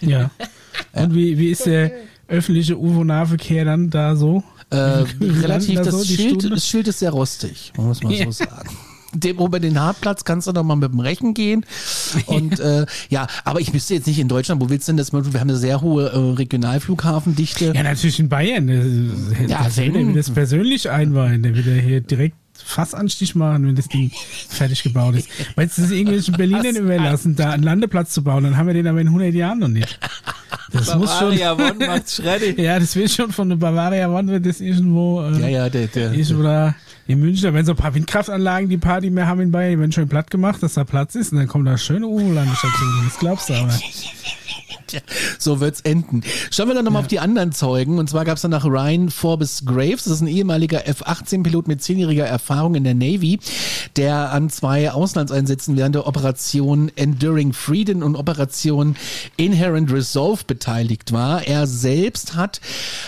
[0.00, 0.30] Ja.
[0.92, 1.90] Und wie, wie ist der
[2.28, 4.42] öffentliche UFO-Nahverkehr dann da so?
[4.70, 4.76] Äh,
[5.20, 8.70] relativ, da das, so Schild, das Schild ist sehr rostig, muss man so sagen.
[9.12, 11.66] Dem über den Hartplatz kannst du doch mal mit dem Rechen gehen.
[12.26, 15.12] Und äh, ja, aber ich müsste jetzt nicht in Deutschland, wo willst du denn das?
[15.12, 17.72] Wir haben eine sehr hohe äh, Regionalflughafendichte.
[17.74, 18.68] Ja, natürlich in Bayern.
[18.68, 21.42] Das, Ja, das wenn- will er das persönlich einweihen.
[21.42, 24.12] Der ja hier direkt Fassanstich machen, wenn das Ding
[24.48, 25.28] fertig gebaut ist.
[25.56, 28.86] Weil es ist irgendwelchen Berlinern überlassen, da einen Landeplatz zu bauen, dann haben wir den
[28.86, 29.98] aber in 100 Jahren noch nicht.
[30.72, 31.36] Das muss schon.
[31.36, 32.54] Bavaria One macht's schreddy.
[32.62, 35.22] Ja, das wird schon von der Bavaria One, wird das irgendwo.
[35.22, 36.74] Äh, Ja, ja, der, der, Irgendwo da
[37.06, 39.78] in München, da werden so ein paar Windkraftanlagen, die Party mehr haben in Bayern, die
[39.80, 43.04] werden schön platt gemacht, dass da Platz ist und dann kommen da schöne UFO-Landestationen.
[43.04, 43.74] Das glaubst du aber.
[45.38, 46.22] So wird's enden.
[46.50, 47.98] Schauen wir dann nochmal auf die anderen Zeugen.
[47.98, 52.26] Und zwar gab's dann nach Ryan Forbes Graves, das ist ein ehemaliger F-18-Pilot mit zehnjähriger
[52.26, 53.38] Erfahrung in der Navy,
[53.96, 58.96] der an zwei Auslandseinsätzen während der Operation Enduring Freedom und Operation
[59.36, 61.46] Inherent Resolve beteiligt war.
[61.46, 62.60] Er selbst hat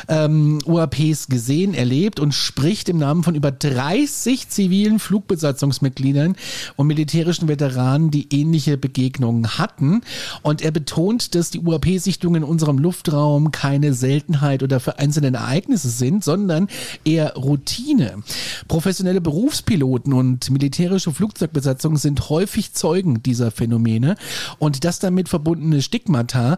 [0.09, 6.37] ähm, UAPs gesehen, erlebt und spricht im Namen von über 30 zivilen Flugbesatzungsmitgliedern
[6.77, 10.03] und militärischen Veteranen, die ähnliche Begegnungen hatten.
[10.43, 16.25] Und er betont, dass die UAP-Sichtungen in unserem Luftraum keine Seltenheit oder vereinzelte Ereignisse sind,
[16.25, 16.69] sondern
[17.05, 18.23] eher Routine.
[18.69, 24.17] Professionelle Berufspiloten und militärische Flugzeugbesatzungen sind häufig Zeugen dieser Phänomene
[24.59, 26.57] und das damit verbundene Stigmata,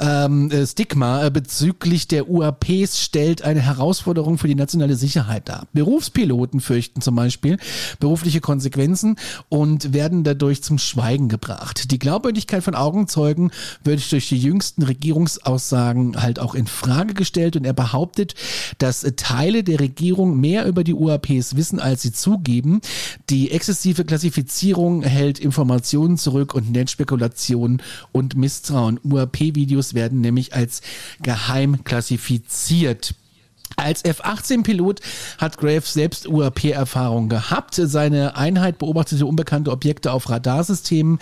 [0.00, 5.66] ähm, äh, Stigma äh, bezüglich der UAPs stellt eine Herausforderung für die nationale Sicherheit dar.
[5.72, 7.58] Berufspiloten fürchten zum Beispiel
[8.00, 9.16] berufliche Konsequenzen
[9.48, 11.90] und werden dadurch zum Schweigen gebracht.
[11.90, 13.50] Die Glaubwürdigkeit von Augenzeugen
[13.84, 18.34] wird durch die jüngsten Regierungsaussagen halt auch in Frage gestellt und er behauptet,
[18.78, 22.80] dass Teile der Regierung mehr über die UAPs wissen, als sie zugeben.
[23.28, 27.82] Die exzessive Klassifizierung hält Informationen zurück und nennt Spekulationen
[28.12, 29.00] und Misstrauen.
[29.02, 30.80] UAP-Videos werden nämlich als
[31.22, 33.14] geheim klassifiziert.
[33.76, 35.00] Als F-18-Pilot
[35.38, 37.74] hat Graves selbst UAP-Erfahrung gehabt.
[37.74, 41.18] Seine Einheit beobachtete unbekannte Objekte auf Radarsystemen,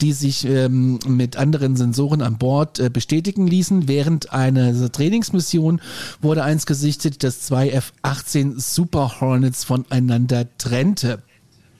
[0.00, 3.88] die sich ähm, mit anderen Sensoren an Bord äh, bestätigen ließen.
[3.88, 5.80] Während einer Trainingsmission
[6.22, 11.22] wurde eins gesichtet, das zwei F-18 Super Hornets voneinander trennte.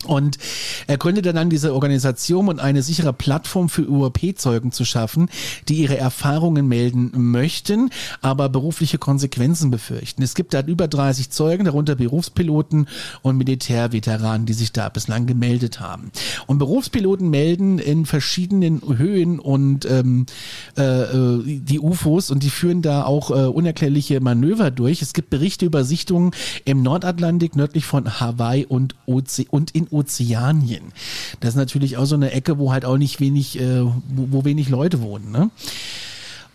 [0.07, 0.39] Und
[0.87, 5.29] er gründete dann diese Organisation um eine sichere Plattform für UAP-Zeugen zu schaffen,
[5.69, 10.23] die ihre Erfahrungen melden möchten, aber berufliche Konsequenzen befürchten.
[10.23, 12.87] Es gibt da über 30 Zeugen, darunter Berufspiloten
[13.23, 16.13] und Militärveteranen, die sich da bislang gemeldet haben.
[16.47, 20.27] Und Berufspiloten melden in verschiedenen Höhen und ähm,
[20.77, 25.03] äh, äh die UFOs und die führen da auch äh, unerklärliche Manöver durch.
[25.03, 26.31] Es gibt Berichte über Sichtungen
[26.65, 30.93] im Nordatlantik, nördlich von Hawaii und, Oze und in Ozeanien.
[31.41, 33.93] Das ist natürlich auch so eine Ecke, wo halt auch nicht wenig, äh, wo,
[34.31, 35.31] wo wenig Leute wohnen.
[35.31, 35.51] Ne?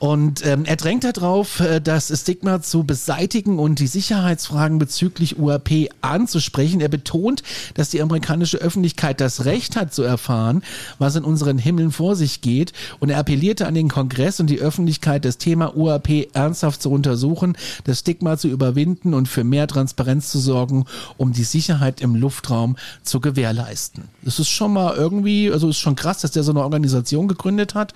[0.04, 5.70] Und ähm, er drängt darauf, äh, das Stigma zu beseitigen und die Sicherheitsfragen bezüglich UAP
[6.02, 6.82] anzusprechen.
[6.82, 7.42] Er betont,
[7.76, 10.62] dass die amerikanische Öffentlichkeit das Recht hat zu erfahren,
[11.00, 12.74] was in unseren Himmeln vor sich geht.
[13.00, 17.56] Und er appellierte an den Kongress und die Öffentlichkeit, das Thema UAP ernsthaft zu untersuchen,
[17.86, 20.84] das Stigma zu überwinden und für mehr Transparenz zu sorgen,
[21.16, 24.10] um die Sicherheit im Luftraum zu gewährleisten.
[24.22, 27.74] Das ist schon mal irgendwie, also ist schon krass, dass der so eine Organisation gegründet
[27.74, 27.94] hat,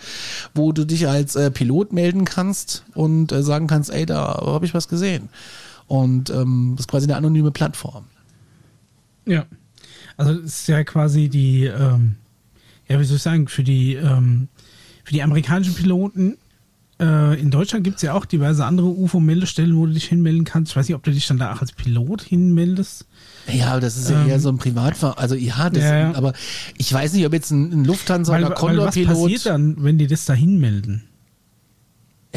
[0.55, 4.65] wo du dich als äh, Pilot melden kannst und äh, sagen kannst, ey, da habe
[4.67, 5.29] ich was gesehen.
[5.87, 8.05] Und ähm, das ist quasi eine anonyme Plattform.
[9.25, 9.45] Ja.
[10.15, 12.15] Also es ist ja quasi die, ähm,
[12.87, 14.47] ja, wie soll ich sagen, für die, ähm,
[15.03, 16.37] für die amerikanischen Piloten
[16.99, 20.71] äh, in Deutschland gibt es ja auch diverse andere UFO-Meldestellen, wo du dich hinmelden kannst.
[20.71, 23.05] Ich weiß nicht, ob du dich dann da auch als Pilot hinmeldest.
[23.51, 25.17] Ja, aber das ist ja ähm, eher so ein Privatfahr.
[25.17, 26.15] Also ja, das, ja, ja.
[26.15, 26.33] aber
[26.77, 29.09] ich weiß nicht, ob jetzt ein, ein Lufthansa weil, oder Condor-Pilot.
[29.09, 31.06] Was passiert dann, wenn die das da hinmelden?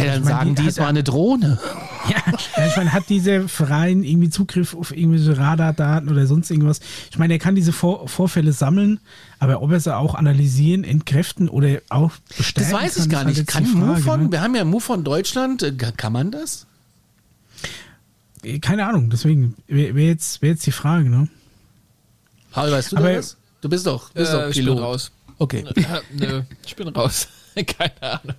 [0.04, 1.58] Ja, dann ich mein, sagen die, es war eine Drohne.
[2.08, 6.80] Ja, ich meine, hat dieser Verein irgendwie Zugriff auf irgendwelche Radardaten oder sonst irgendwas?
[7.10, 9.00] Ich meine, er kann diese Vor Vorfälle sammeln,
[9.38, 13.24] aber ob er sie auch analysieren, entkräften oder auch bestärken Das weiß ich kann, gar
[13.24, 13.46] nicht.
[13.46, 14.32] Kann Frage, MUFON, ne?
[14.32, 16.66] wir haben ja MUFON Deutschland, äh, kann man das?
[18.42, 21.28] Äh, keine Ahnung, deswegen wäre wär jetzt, wär jetzt die Frage, ne?
[22.50, 23.36] Paul, weißt du aber, das?
[23.60, 24.56] Du bist doch, bist äh, doch Pilot.
[24.56, 25.12] Ich bin raus.
[25.38, 25.64] Okay.
[26.18, 27.28] Nö, ich bin raus.
[27.54, 28.34] Keine Ahnung.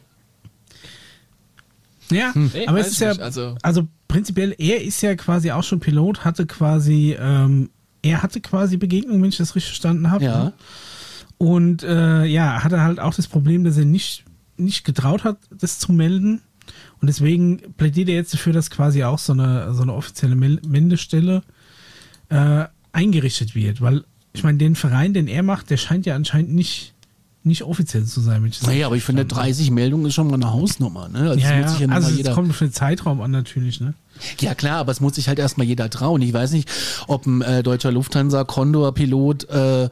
[2.11, 2.51] Ja, hm.
[2.67, 6.45] aber es ist ja, also, also prinzipiell, er ist ja quasi auch schon Pilot, hatte
[6.45, 7.69] quasi, ähm,
[8.01, 10.25] er hatte quasi Begegnungen, wenn ich das richtig verstanden habe.
[10.25, 10.43] Ja.
[10.43, 10.53] Ne?
[11.37, 14.25] Und äh, ja, hatte halt auch das Problem, dass er nicht,
[14.57, 16.41] nicht getraut hat, das zu melden.
[16.99, 21.41] Und deswegen plädiert er jetzt dafür, dass quasi auch so eine, so eine offizielle Meldestelle
[22.29, 23.81] äh, eingerichtet wird.
[23.81, 26.93] Weil, ich meine, den Verein, den er macht, der scheint ja anscheinend nicht
[27.43, 28.43] nicht offiziell zu sein.
[28.43, 31.09] Wenn naja, aber ich finde, 30 Meldungen ist schon mal eine Hausnummer.
[31.09, 31.31] Ne?
[31.31, 31.77] Also, ja, ja.
[31.77, 33.81] ja also es kommt auf den Zeitraum an natürlich.
[33.81, 33.93] Ne?
[34.39, 36.21] Ja klar, aber es muss sich halt erstmal jeder trauen.
[36.21, 36.69] Ich weiß nicht,
[37.07, 39.89] ob ein äh, deutscher Lufthansa Condor-Pilot äh,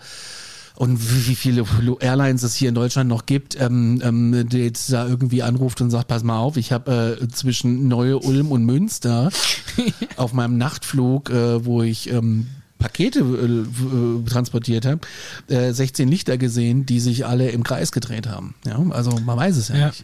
[0.75, 1.65] und wie, wie viele
[1.99, 5.89] Airlines es hier in Deutschland noch gibt, ähm, ähm, der jetzt da irgendwie anruft und
[5.89, 9.29] sagt, pass mal auf, ich habe äh, zwischen Neue Ulm und Münster
[10.15, 12.47] auf meinem Nachtflug, äh, wo ich ähm,
[12.79, 15.01] Pakete äh, transportiert habe,
[15.49, 18.55] äh, 16 Lichter gesehen, die sich alle im Kreis gedreht haben.
[18.65, 19.87] Ja, also man weiß es ja, ja.
[19.87, 20.03] nicht.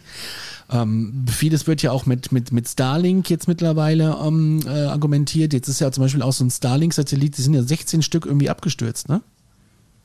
[0.70, 5.52] Ähm, vieles wird ja auch mit, mit, mit Starlink jetzt mittlerweile ähm, äh, argumentiert.
[5.52, 8.50] Jetzt ist ja zum Beispiel auch so ein Starlink-Satellit, die sind ja 16 Stück irgendwie
[8.50, 9.22] abgestürzt, ne?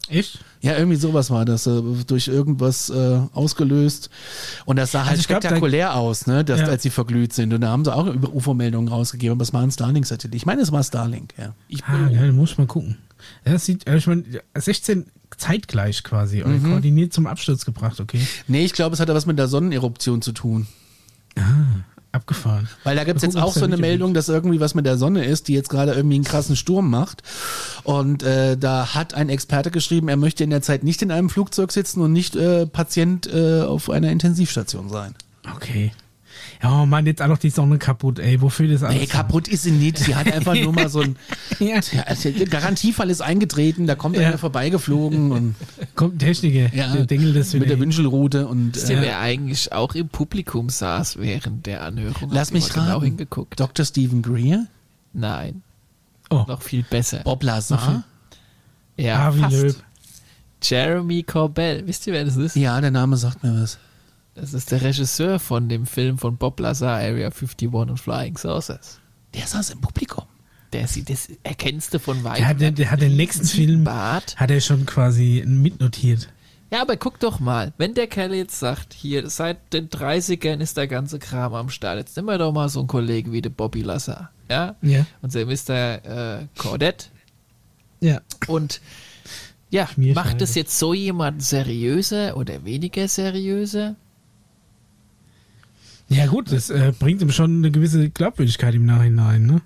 [0.10, 0.40] Echt?
[0.62, 4.10] Ja, irgendwie sowas war das, äh, durch irgendwas äh, ausgelöst.
[4.66, 6.68] Und das sah halt also spektakulär glaub, da, aus, ne, dass, ja.
[6.68, 7.54] als sie verglüht sind.
[7.54, 10.36] Und da haben sie auch über UFO-Meldungen rausgegeben, es war ein Starlink-Satellit.
[10.36, 11.54] Ich meine, es war Starlink, ja.
[11.68, 12.98] Ich ah, ja, muss mal gucken.
[13.46, 14.24] Ja, das sieht, ich meine,
[14.56, 15.06] 16
[15.38, 16.64] zeitgleich quasi, mhm.
[16.64, 18.22] koordiniert zum Absturz gebracht, okay.
[18.48, 20.68] Nee, ich glaube, es hat da was mit der Sonneneruption zu tun.
[21.38, 21.42] Ah.
[22.13, 22.67] Abgefahren.
[22.84, 25.24] Weil da gibt es jetzt auch so eine Meldung, dass irgendwie was mit der Sonne
[25.24, 27.24] ist, die jetzt gerade irgendwie einen krassen Sturm macht.
[27.84, 31.30] Und äh, da hat ein Experte geschrieben, er möchte in der Zeit nicht in einem
[31.30, 35.15] Flugzeug sitzen und nicht äh, Patient äh, auf einer Intensivstation sein.
[35.56, 35.93] Okay.
[36.62, 38.39] Ja, oh Mann, jetzt auch noch die Sonne kaputt, ey.
[38.41, 39.00] Wofür das alles?
[39.00, 39.97] Nee, kaputt ist sie nicht.
[39.97, 41.15] Sie hat einfach nur mal so ein
[41.60, 41.80] ja.
[41.80, 44.28] der Garantiefall ist eingetreten, da kommt ja.
[44.28, 45.56] einer vorbeigeflogen und
[45.95, 49.95] kommt ein Techniker, ja, der Dingel das mit der Wünschelrute und äh, der eigentlich auch
[49.95, 52.30] im Publikum saß während der Anhörung.
[52.32, 52.91] Lass mich genau raten.
[52.91, 53.60] Genau hingeguckt.
[53.60, 53.86] Dr.
[53.86, 54.67] Stephen Greer?
[55.13, 55.63] Nein.
[56.30, 56.45] Oh.
[56.47, 57.21] Noch viel besser.
[57.24, 58.04] Bob Lazar?
[58.97, 59.41] Ja, Harvey.
[59.50, 59.76] Löb.
[60.62, 61.88] Jeremy Corbell.
[61.88, 62.56] Wisst ihr, wer das ist?
[62.56, 63.80] Ja, der Name sagt mir was.
[64.41, 68.99] Das ist der Regisseur von dem Film von Bob Lazar, Area 51 und Flying Saucers.
[69.36, 70.23] Der saß im Publikum.
[70.73, 72.39] Der sieht, das erkennst du von weitem.
[72.39, 74.36] Der hat, der, der hat den nächsten Film, Bart.
[74.38, 76.30] hat er schon quasi mitnotiert.
[76.71, 80.75] Ja, aber guck doch mal, wenn der Kerl jetzt sagt, hier, seit den 30ern ist
[80.75, 83.51] der ganze Kram am Start, jetzt nehmen wir doch mal so einen Kollegen wie der
[83.51, 84.75] Bobby Lazar, ja?
[84.82, 85.06] Ja.
[85.21, 86.39] Unser Mr.
[86.39, 87.10] Äh, Cordette.
[87.99, 88.21] Ja.
[88.47, 88.82] Und
[89.69, 93.97] ja, macht es jetzt so jemand seriöser oder weniger seriöser?
[96.12, 99.62] Ja, gut, das äh, bringt ihm schon eine gewisse Glaubwürdigkeit im Nachhinein, ne?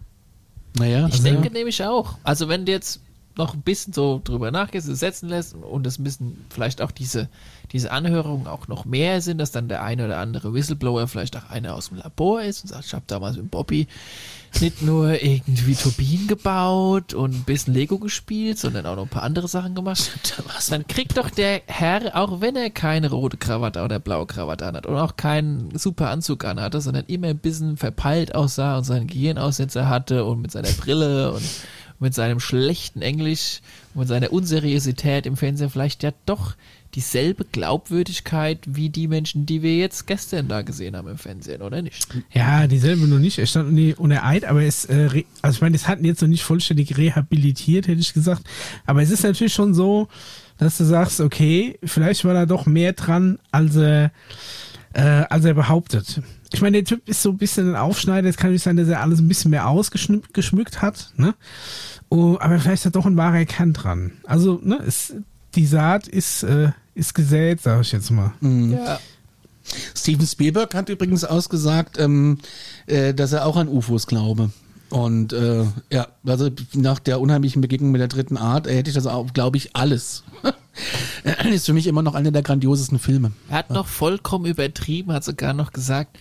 [0.78, 2.20] Naja, Ich also, denke nämlich auch.
[2.24, 3.02] Also wenn du jetzt
[3.36, 7.30] noch ein bisschen so drüber nachgehst, es setzen lässt und es müssen vielleicht auch diese,
[7.76, 11.50] diese Anhörungen auch noch mehr sind, dass dann der eine oder andere Whistleblower vielleicht auch
[11.50, 13.88] einer aus dem Labor ist und sagt, ich habe damals mit Bobby
[14.62, 19.24] nicht nur irgendwie Turbinen gebaut und ein bisschen Lego gespielt, sondern auch noch ein paar
[19.24, 20.10] andere Sachen gemacht.
[20.70, 24.86] Dann kriegt doch der Herr, auch wenn er keine rote Krawatte oder blaue Krawatte anhat
[24.86, 29.90] und auch keinen super Anzug anhatte, sondern immer ein bisschen verpeilt aussah und seinen Gehirnaussetzer
[29.90, 31.44] hatte und mit seiner Brille und
[32.00, 33.60] mit seinem schlechten Englisch
[33.94, 36.56] und mit seiner Unseriosität im Fernsehen vielleicht ja doch
[36.96, 41.82] dieselbe Glaubwürdigkeit wie die Menschen, die wir jetzt gestern da gesehen haben im Fernsehen, oder
[41.82, 42.08] nicht?
[42.32, 43.38] Ja, dieselbe noch nicht.
[43.38, 46.44] Er stand unter Eid, aber es, äh, also ich meine, es hatten jetzt noch nicht
[46.44, 48.44] vollständig rehabilitiert, hätte ich gesagt.
[48.86, 50.08] Aber es ist natürlich schon so,
[50.58, 54.12] dass du sagst, okay, vielleicht war da doch mehr dran, als er,
[54.94, 56.22] äh, als er behauptet.
[56.54, 58.30] Ich meine, der Typ ist so ein bisschen ein Aufschneider.
[58.30, 61.36] Es kann nicht sein, dass er alles ein bisschen mehr ausgeschmückt geschmückt hat, ne?
[62.08, 64.14] Oh, aber vielleicht ist da doch ein wahrer Kern dran.
[64.24, 65.14] Also, ne, es,
[65.56, 68.34] die Saat ist, äh, ist gesät, sag ich jetzt mal.
[68.42, 69.00] Ja.
[69.96, 72.40] Steven Spielberg hat übrigens ausgesagt, ähm,
[72.88, 74.52] äh, dass er auch an UFOs glaube.
[74.90, 78.96] Und äh, ja, also nach der unheimlichen Begegnung mit der dritten Art äh, hätte ich
[78.96, 80.24] das auch, glaube ich, alles.
[81.46, 83.32] ist für mich immer noch einer der grandiosesten Filme.
[83.50, 86.18] Er hat noch vollkommen übertrieben, hat sogar noch gesagt,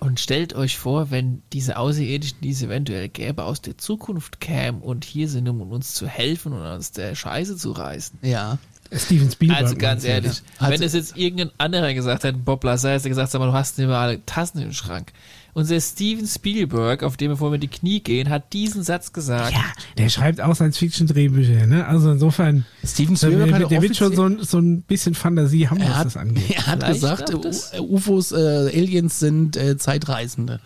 [0.00, 4.80] und stellt euch vor, wenn diese Außerirdischen, die es eventuell gäbe, aus der Zukunft kämen
[4.80, 8.18] und hier sind, um uns zu helfen und uns der Scheiße zu reißen.
[8.22, 8.58] Ja.
[8.92, 9.62] Steven Spielberg.
[9.62, 13.30] Also ganz ehrlich, Also- wenn es jetzt irgendein anderer gesagt hätte, Bob Lazar, hätte gesagt,
[13.30, 15.12] sag mal, du hast nicht mal alle Tassen im Schrank.
[15.54, 19.52] Unser Steven Spielberg, auf dem wir vor mir die Knie gehen, hat diesen Satz gesagt.
[19.52, 19.64] Ja,
[19.96, 21.84] der schreibt auch Science-Fiction-Drehbücher, ne?
[21.86, 25.14] Also insofern, Steven der, Spielberg hat der, der wird schon so ein, so ein bisschen
[25.16, 26.50] Fantasie haben, was hat, das angeht.
[26.50, 27.34] er hat Vielleicht gesagt,
[27.80, 30.60] UFOs, äh, Aliens sind äh, Zeitreisende.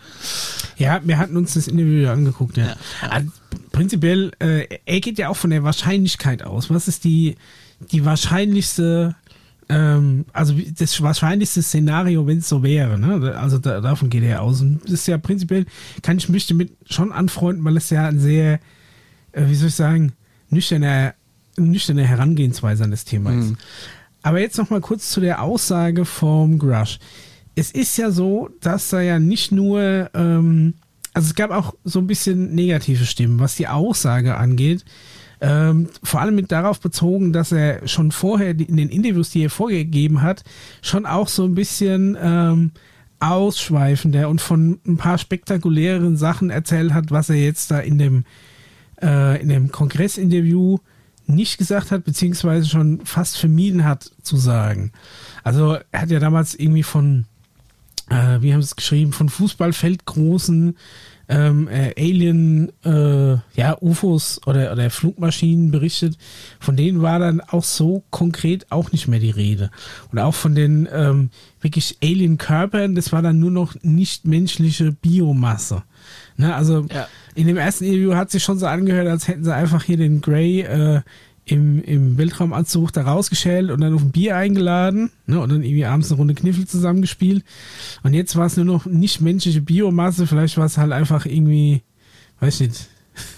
[0.77, 2.75] Ja, wir hatten uns das Interview angeguckt, ja.
[3.09, 3.29] Also,
[3.71, 6.69] prinzipiell, äh, er geht ja auch von der Wahrscheinlichkeit aus.
[6.69, 7.35] Was ist die,
[7.91, 9.15] die wahrscheinlichste,
[9.69, 13.35] ähm, also das wahrscheinlichste Szenario, wenn es so wäre, ne?
[13.37, 14.61] Also da, davon geht er aus.
[14.61, 15.65] Und das ist ja prinzipiell,
[16.01, 18.59] kann ich mich damit schon anfreunden, weil es ja ein sehr,
[19.31, 20.13] äh, wie soll ich sagen,
[20.49, 21.13] nüchterner,
[21.57, 23.53] nüchterne Herangehensweise an das Thema ist.
[24.23, 26.99] Aber jetzt noch mal kurz zu der Aussage vom Grush.
[27.55, 30.73] Es ist ja so, dass da ja nicht nur, ähm,
[31.13, 34.85] also es gab auch so ein bisschen negative Stimmen, was die Aussage angeht.
[35.45, 39.43] Ähm, vor allem mit darauf bezogen, dass er schon vorher die- in den Interviews, die
[39.43, 40.43] er vorgegeben hat,
[40.81, 42.71] schon auch so ein bisschen ähm,
[43.19, 48.23] ausschweifender und von ein paar spektakuläreren Sachen erzählt hat, was er jetzt da in dem
[49.01, 50.77] äh, in dem Kongressinterview
[51.25, 54.91] nicht gesagt hat, beziehungsweise schon fast vermieden hat zu sagen.
[55.43, 57.25] Also er hat ja damals irgendwie von,
[58.09, 60.77] äh, wie haben sie es geschrieben, von Fußballfeldgroßen
[61.29, 66.17] ähm, äh, Alien, äh, ja, UFOs oder, oder Flugmaschinen berichtet.
[66.59, 69.71] Von denen war dann auch so konkret auch nicht mehr die Rede.
[70.11, 71.29] Und auch von den ähm,
[71.61, 75.83] wirklich Alien-Körpern, das war dann nur noch nicht menschliche Biomasse.
[76.35, 77.07] Ne, also Ja.
[77.35, 80.19] in dem ersten Interview hat sich schon so angehört, als hätten sie einfach hier den
[80.19, 81.01] Grey äh,
[81.45, 85.85] im, im Weltraumanzug da rausgeschält und dann auf ein Bier eingeladen ne, und dann irgendwie
[85.85, 87.43] abends eine Runde Kniffel zusammengespielt.
[88.03, 91.81] Und jetzt war es nur noch nicht menschliche Biomasse, vielleicht war es halt einfach irgendwie,
[92.39, 92.87] weiß nicht,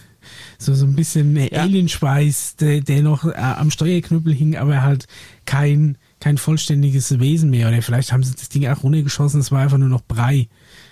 [0.60, 1.62] so, so ein bisschen Ja.
[1.62, 5.08] Alienspeis, der, der noch äh, am Steuerknüppel hing, aber halt
[5.46, 7.68] kein, kein vollständiges Wesen mehr.
[7.68, 10.48] Oder vielleicht haben sie das Ding auch runtergeschossen, es war einfach nur noch Brei.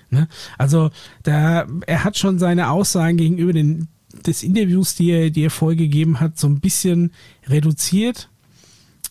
[0.10, 0.28] Ne?
[0.58, 0.90] Also
[1.22, 3.88] da, er hat schon seine Aussagen gegenüber den,
[4.26, 7.12] des Interviews, die er, die er vorgegeben hat, so ein bisschen
[7.48, 8.30] reduziert.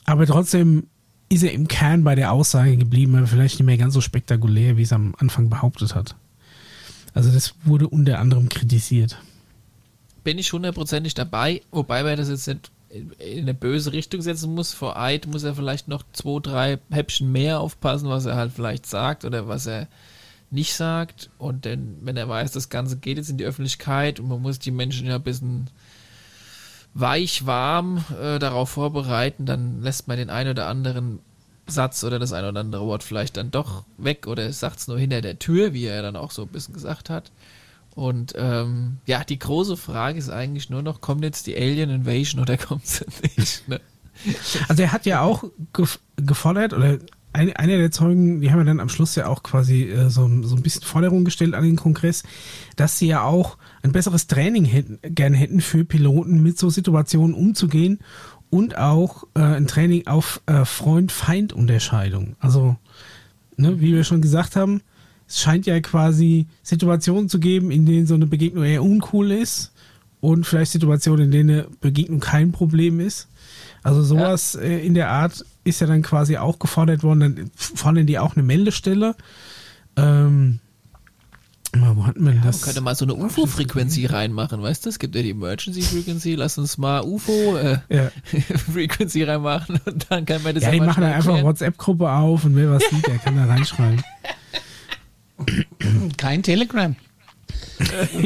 [0.04, 0.84] Aber trotzdem
[1.28, 4.76] ist er im Kern bei der Aussage geblieben, aber vielleicht nicht mehr ganz so spektakulär,
[4.76, 6.14] wie es am Anfang behauptet hat.
[7.14, 9.18] Also das wurde unter anderem kritisiert.
[10.24, 12.70] bin ich hundertprozentig dabei, wobei man das jetzt nicht
[13.18, 14.74] in eine böse Richtung setzen muss.
[14.74, 18.86] Vor Eid muss er vielleicht noch zwei, drei Häppchen mehr aufpassen, was er halt vielleicht
[18.86, 19.88] sagt oder was er
[20.52, 21.30] nicht sagt.
[21.38, 24.58] Und denn, wenn er weiß, das Ganze geht jetzt in die Öffentlichkeit und man muss
[24.58, 25.70] die Menschen ja ein bisschen
[26.94, 31.20] weich, warm äh, darauf vorbereiten, dann lässt man den einen oder anderen
[31.66, 34.98] Satz oder das ein oder andere Wort vielleicht dann doch weg oder sagt es nur
[34.98, 37.30] hinter der Tür, wie er dann auch so ein bisschen gesagt hat.
[37.94, 42.40] Und ähm, ja, die große Frage ist eigentlich nur noch, kommt jetzt die Alien Invasion
[42.40, 43.04] oder kommt sie
[43.36, 43.68] nicht?
[43.68, 43.80] Ne?
[44.68, 46.98] Also er hat ja auch gef gefordert, oder
[47.32, 50.28] ein, einer der Zeugen, die haben ja dann am Schluss ja auch quasi äh, so,
[50.42, 52.22] so ein bisschen Forderung gestellt an den Kongress,
[52.76, 57.34] dass sie ja auch ein besseres Training hätten, gerne hätten für Piloten, mit so Situationen
[57.34, 58.00] umzugehen
[58.50, 62.36] und auch äh, ein Training auf äh, Freund-Feind-Unterscheidung.
[62.38, 62.76] Also,
[63.56, 64.82] ne, wie wir schon gesagt haben,
[65.26, 69.72] es scheint ja quasi Situationen zu geben, in denen so eine Begegnung eher uncool ist
[70.20, 73.28] und vielleicht Situationen, in denen eine Begegnung kein Problem ist.
[73.82, 77.20] Also sowas äh, in der Art ist ja dann quasi auch gefordert worden.
[77.20, 79.14] Dann fordern die auch eine Meldestelle.
[79.96, 80.60] Ähm,
[81.76, 82.62] mal, wo hatten wir Man das?
[82.62, 84.88] könnte mal so eine UFO-Frequency reinmachen, weißt du?
[84.90, 89.26] Es gibt ja die Emergency Frequency, lass uns mal UFO-Frequency Ja.
[89.32, 91.42] reinmachen und dann kann man das Ja, die machen dann einfach.
[91.42, 94.02] WhatsApp-Gruppe auf und wer was sieht, der kann da reinschreiben.
[96.16, 96.94] Kein Telegram.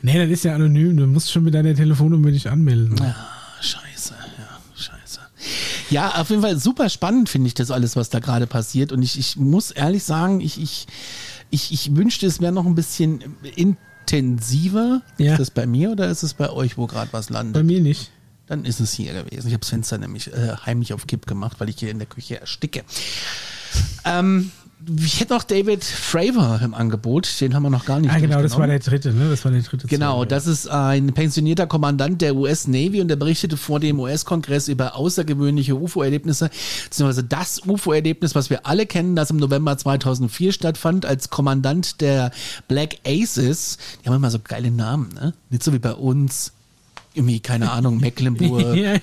[0.00, 0.96] Nee, das ist ja anonym.
[0.96, 2.98] Du musst schon mit deiner Telefonnummer dich anmelden.
[3.00, 3.14] Ah, ja,
[3.60, 3.84] scheiße.
[5.90, 8.92] Ja, auf jeden Fall super spannend finde ich das alles, was da gerade passiert.
[8.92, 10.86] Und ich, ich muss ehrlich sagen, ich, ich,
[11.50, 15.02] ich, ich wünschte, es wäre noch ein bisschen intensiver.
[15.18, 15.32] Ja.
[15.32, 17.54] Ist das bei mir oder ist es bei euch, wo gerade was landet?
[17.54, 18.10] Bei mir nicht.
[18.46, 19.46] Dann ist es hier gewesen.
[19.46, 22.08] Ich habe das Fenster nämlich äh, heimlich auf Kipp gemacht, weil ich hier in der
[22.08, 22.84] Küche ersticke.
[24.04, 24.50] Ähm,
[25.02, 27.40] ich hätte noch David Fravor im Angebot.
[27.40, 29.30] Den haben wir noch gar nicht Ah, genau, das war der dritte, ne?
[29.30, 29.86] Das war der dritte.
[29.86, 30.28] Genau, Zeuge.
[30.28, 34.96] das ist ein pensionierter Kommandant der US Navy und der berichtete vor dem US-Kongress über
[34.96, 36.50] außergewöhnliche UFO-Erlebnisse,
[36.84, 42.30] beziehungsweise das UFO-Erlebnis, was wir alle kennen, das im November 2004 stattfand, als Kommandant der
[42.68, 43.78] Black Aces.
[44.02, 45.34] Die haben immer so geile Namen, ne?
[45.50, 46.52] Nicht so wie bei uns.
[47.14, 48.74] Irgendwie, keine Ahnung, Mecklenburg.
[48.76, 48.94] ja,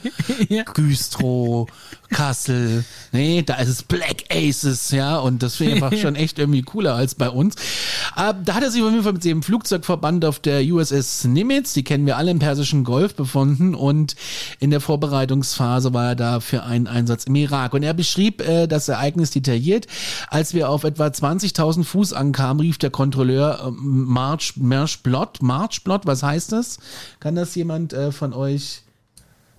[0.49, 0.64] ja.
[0.64, 1.66] Güstrow,
[2.09, 2.84] Kassel.
[3.14, 6.62] Nee, da ist es Black Aces, ja, und das finde ich einfach schon echt irgendwie
[6.62, 7.55] cooler als bei uns.
[8.18, 11.72] Äh, da hat er sich auf jeden Fall mit dem Flugzeugverband auf der USS Nimitz,
[11.72, 14.16] die kennen wir alle im Persischen Golf, befunden und
[14.59, 17.74] in der Vorbereitungsphase war er da für einen Einsatz im Irak.
[17.74, 19.88] Und er beschrieb äh, das Ereignis detailliert.
[20.28, 25.86] Als wir auf etwa 20.000 Fuß ankamen, rief der Kontrolleur äh, March, March Blott, March
[25.86, 26.78] Blott, was heißt das?
[27.22, 28.82] Kann das jemand äh, von euch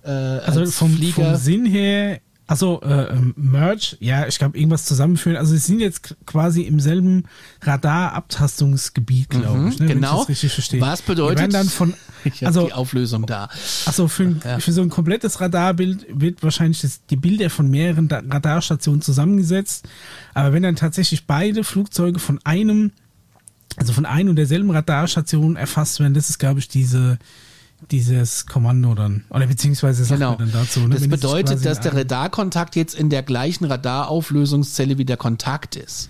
[0.03, 4.83] äh, Also als vom, vom Sinn her, also äh, ähm, Merge, ja, ich glaube, irgendwas
[4.85, 5.37] zusammenführen.
[5.37, 7.23] Also sie sind jetzt quasi im selben
[7.61, 9.79] Radar-Abtastungsgebiet, glaube ich.
[9.79, 10.19] Ne, wenn ich genau.
[10.19, 10.81] das richtig verstehe.
[10.81, 11.93] Was bedeutet- werden dann von,
[12.41, 13.49] also die Auflösung da.
[13.85, 14.59] Also für, ein, Ja.
[14.59, 19.87] für so ein komplettes Radarbild wird wahrscheinlich das, die Bilder von mehreren Da- Radarstationen zusammengesetzt.
[20.33, 22.91] Aber wenn dann tatsächlich beide Flugzeuge von einem,
[23.77, 27.17] also von ein und derselben Radarstation erfasst werden, das ist, glaube ich, diese,
[27.91, 29.23] dieses Kommando dann.
[29.29, 30.31] Oder beziehungsweise sagt Genau.
[30.37, 30.81] man dann dazu.
[30.81, 30.95] Ne?
[30.95, 36.09] Das bedeutet, dass der Radarkontakt jetzt in der gleichen Radarauflösungszelle wie der Kontakt ist.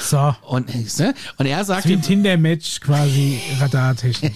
[0.00, 0.34] So.
[0.46, 0.68] Und,
[0.98, 1.14] ne?
[1.36, 4.32] und er Wie sagte, ein Tinder-Match quasi radartechnisch.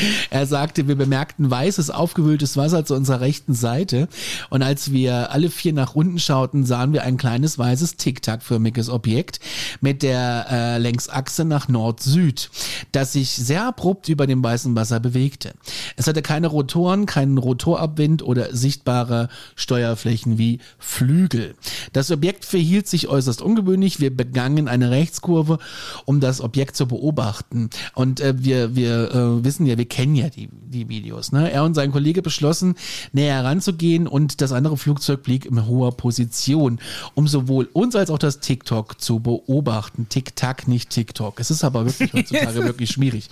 [0.30, 4.08] er sagte, wir bemerkten weißes, aufgewühltes Wasser zu unserer rechten Seite.
[4.50, 9.40] Und als wir alle vier nach unten schauten, sahen wir ein kleines weißes Tic-Tac-förmiges Objekt
[9.80, 12.50] mit der äh, Längsachse nach Nord-Süd,
[12.92, 15.54] das sich sehr abrupt über dem weißen Wasser bewegte.
[15.96, 21.54] Es hatte keine Rotoren, keinen Rotorabwind oder sichtbare Steuerflächen wie Flügel.
[21.92, 24.00] Das Objekt verhielt sich äußerst ungewöhnlich.
[24.00, 25.58] Wir begangen eine Rechtskurve,
[26.04, 27.70] um das Objekt zu beobachten.
[27.94, 31.32] Und äh, wir, wir äh, wissen ja, wir kennen ja die, die Videos.
[31.32, 31.50] Ne?
[31.50, 32.76] Er und sein Kollege beschlossen,
[33.12, 36.78] näher heranzugehen und das andere Flugzeug blieb in hoher Position,
[37.14, 40.08] um sowohl uns als auch das TikTok zu beobachten.
[40.08, 41.40] Tick-Tack, nicht TikTok.
[41.40, 43.28] Es ist aber wirklich heutzutage wirklich schwierig.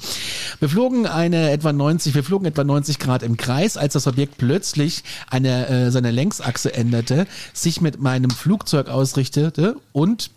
[0.58, 4.38] Wir flogen eine etwa 90, wir flogen etwa 90 Grad im Kreis, als das Objekt
[4.38, 10.30] plötzlich eine, äh, seine Längsachse änderte, sich mit meinem Flugzeug ausrichtete und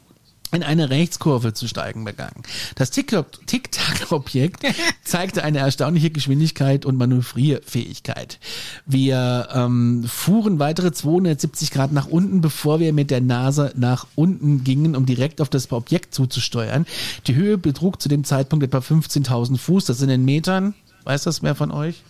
[0.52, 2.32] in eine Rechtskurve zu steigen begann.
[2.76, 4.64] Das Tic-Tac-Objekt
[5.04, 8.40] zeigte eine erstaunliche Geschwindigkeit und Manövrierfähigkeit.
[8.86, 14.64] Wir ähm, fuhren weitere 270 Grad nach unten, bevor wir mit der Nase nach unten
[14.64, 16.86] gingen, um direkt auf das Objekt zuzusteuern.
[17.28, 19.86] Die Höhe betrug zu dem Zeitpunkt etwa 15.000 Fuß.
[19.86, 20.74] Das sind in Metern.
[21.04, 22.04] Weiß das wer von euch?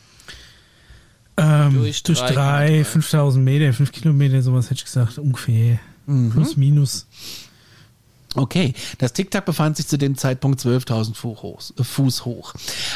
[1.38, 2.90] Ähm, Durch durch, drei drei, Kilometer.
[2.90, 5.80] 5000 Meter, 5 Kilometer, sowas hätte ich gesagt, ungefähr.
[6.06, 7.06] Plus, minus.
[8.36, 12.54] Okay, das Tic-Tac befand sich zu dem Zeitpunkt 12.000 Fuß hoch, äh, Fuß hoch.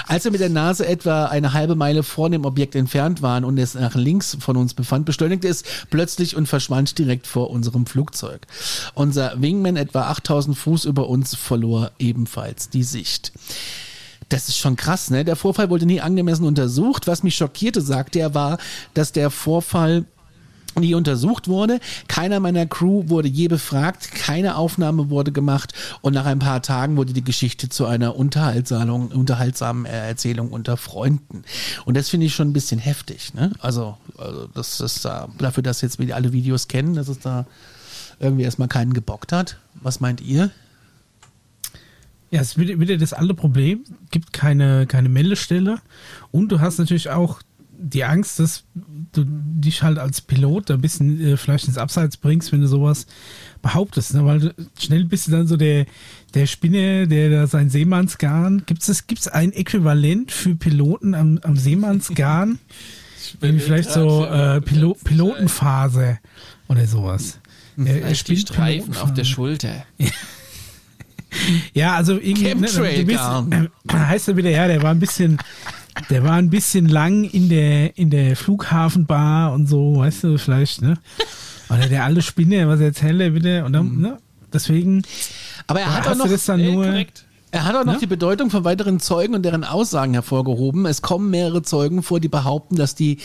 [0.07, 3.57] Als wir mit der Nase etwa eine halbe Meile vor dem Objekt entfernt waren und
[3.57, 8.45] es nach links von uns befand, beschleunigte es plötzlich und verschwand direkt vor unserem Flugzeug.
[8.93, 13.31] Unser Wingman etwa 8.000 Fuß über uns verlor ebenfalls die Sicht.
[14.29, 15.25] Das ist schon krass, ne?
[15.25, 17.07] Der Vorfall wurde nie angemessen untersucht.
[17.07, 18.57] Was mich schockierte, sagte er, war,
[18.93, 20.05] dass der Vorfall
[20.81, 21.79] die untersucht wurde.
[22.07, 26.97] Keiner meiner Crew wurde je befragt, keine Aufnahme wurde gemacht und nach ein paar Tagen
[26.97, 31.43] wurde die Geschichte zu einer unterhaltsamen, unterhaltsamen Erzählung unter Freunden.
[31.85, 33.33] Und das finde ich schon ein bisschen heftig.
[33.33, 33.51] Ne?
[33.59, 37.45] Also, also das ist da, dafür, dass jetzt wir alle Videos kennen, dass es da
[38.19, 39.57] irgendwie erstmal keinen gebockt hat.
[39.75, 40.51] Was meint ihr?
[42.31, 43.83] Ja, es ist wieder, das alte Problem.
[44.09, 45.77] Gibt keine, keine Meldestelle.
[46.31, 47.41] Und du hast natürlich auch
[47.83, 48.63] die Angst, dass
[49.11, 53.05] du dich halt als Pilot ein bisschen äh, vielleicht ins Abseits bringst, wenn du sowas
[53.61, 54.25] behauptest, ne?
[54.25, 55.85] weil du, schnell bist du dann so der,
[56.33, 58.63] der Spinne, der da sein Seemannsgarn.
[58.65, 62.59] Gibt es gibt's ein Äquivalent für Piloten am, am Seemannsgarn?
[63.39, 66.19] Vielleicht so äh, Pilo Pilotenphase
[66.67, 67.39] oder sowas.
[67.77, 69.85] Er, er spielt Streifen auf der Schulter.
[71.73, 75.39] ja, also irgendwie ne, bist, äh, heißt er wieder, ja, der war ein bisschen
[76.09, 80.81] der war ein bisschen lang in der, in der Flughafenbar und so, weißt du, vielleicht,
[80.81, 80.95] ne?
[81.69, 83.65] Oder der alte Spinne, was erzählt er wieder?
[83.65, 84.01] Und dann, mhm.
[84.01, 84.17] ne?
[84.51, 85.01] Deswegen.
[85.67, 87.25] Aber er hat auch noch, das dann nur, korrekt.
[87.53, 87.99] Er hat auch noch ja?
[87.99, 90.87] die Bedeutung von weiteren Zeugen und deren Aussagen hervorgehoben.
[90.87, 93.19] Es kommen mehrere Zeugen vor, die behaupten, dass die,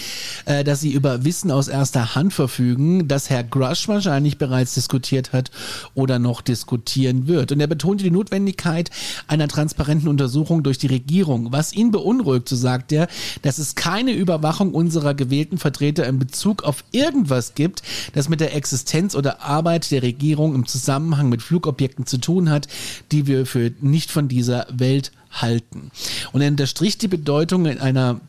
[0.44, 5.32] äh, dass sie über Wissen aus erster Hand verfügen, dass Herr Grush wahrscheinlich bereits diskutiert
[5.32, 5.50] hat
[5.94, 7.52] oder noch diskutieren wird.
[7.52, 8.90] Und er betonte die Notwendigkeit
[9.28, 11.50] einer transparenten Untersuchung durch die Regierung.
[11.50, 13.08] Was ihn beunruhigt, so sagt er,
[13.40, 18.54] dass es keine Überwachung unserer gewählten Vertreter in Bezug auf irgendwas gibt, das mit der
[18.54, 22.68] Existenz oder Arbeit der Regierung im Zusammenhang mit Flugobjekten zu tun hat,
[23.10, 25.92] die wir für nicht von dieser Welt halten.
[26.32, 28.20] Und er unterstrich die Bedeutung in einer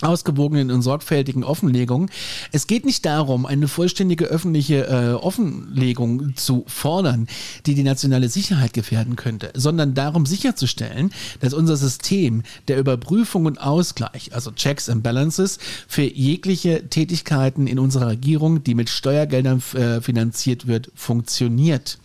[0.00, 2.10] ausgewogenen und sorgfältigen Offenlegung.
[2.52, 7.26] Es geht nicht darum, eine vollständige öffentliche äh, Offenlegung zu fordern,
[7.66, 13.60] die die nationale Sicherheit gefährden könnte, sondern darum sicherzustellen, dass unser System der Überprüfung und
[13.60, 20.00] Ausgleich, also Checks and Balances, für jegliche Tätigkeiten in unserer Regierung, die mit Steuergeldern äh,
[20.00, 21.98] finanziert wird, funktioniert.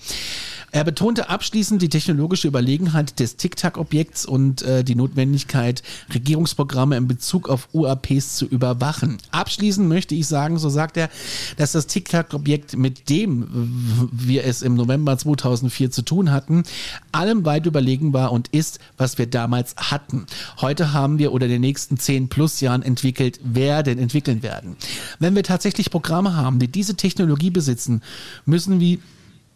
[0.73, 7.47] Er betonte abschließend die technologische Überlegenheit des TikTok-Objekts und äh, die Notwendigkeit, Regierungsprogramme in Bezug
[7.47, 9.17] auf UAPs zu überwachen.
[9.31, 11.09] Abschließend möchte ich sagen, so sagt er,
[11.57, 16.63] dass das TikTok-Objekt, mit dem wir es im November 2004 zu tun hatten,
[17.11, 20.25] allem weit überlegen war und ist, was wir damals hatten.
[20.61, 24.75] Heute haben wir oder in den nächsten 10 plus Jahren entwickelt werden, entwickeln werden.
[25.19, 28.01] Wenn wir tatsächlich Programme haben, die diese Technologie besitzen,
[28.45, 28.99] müssen wir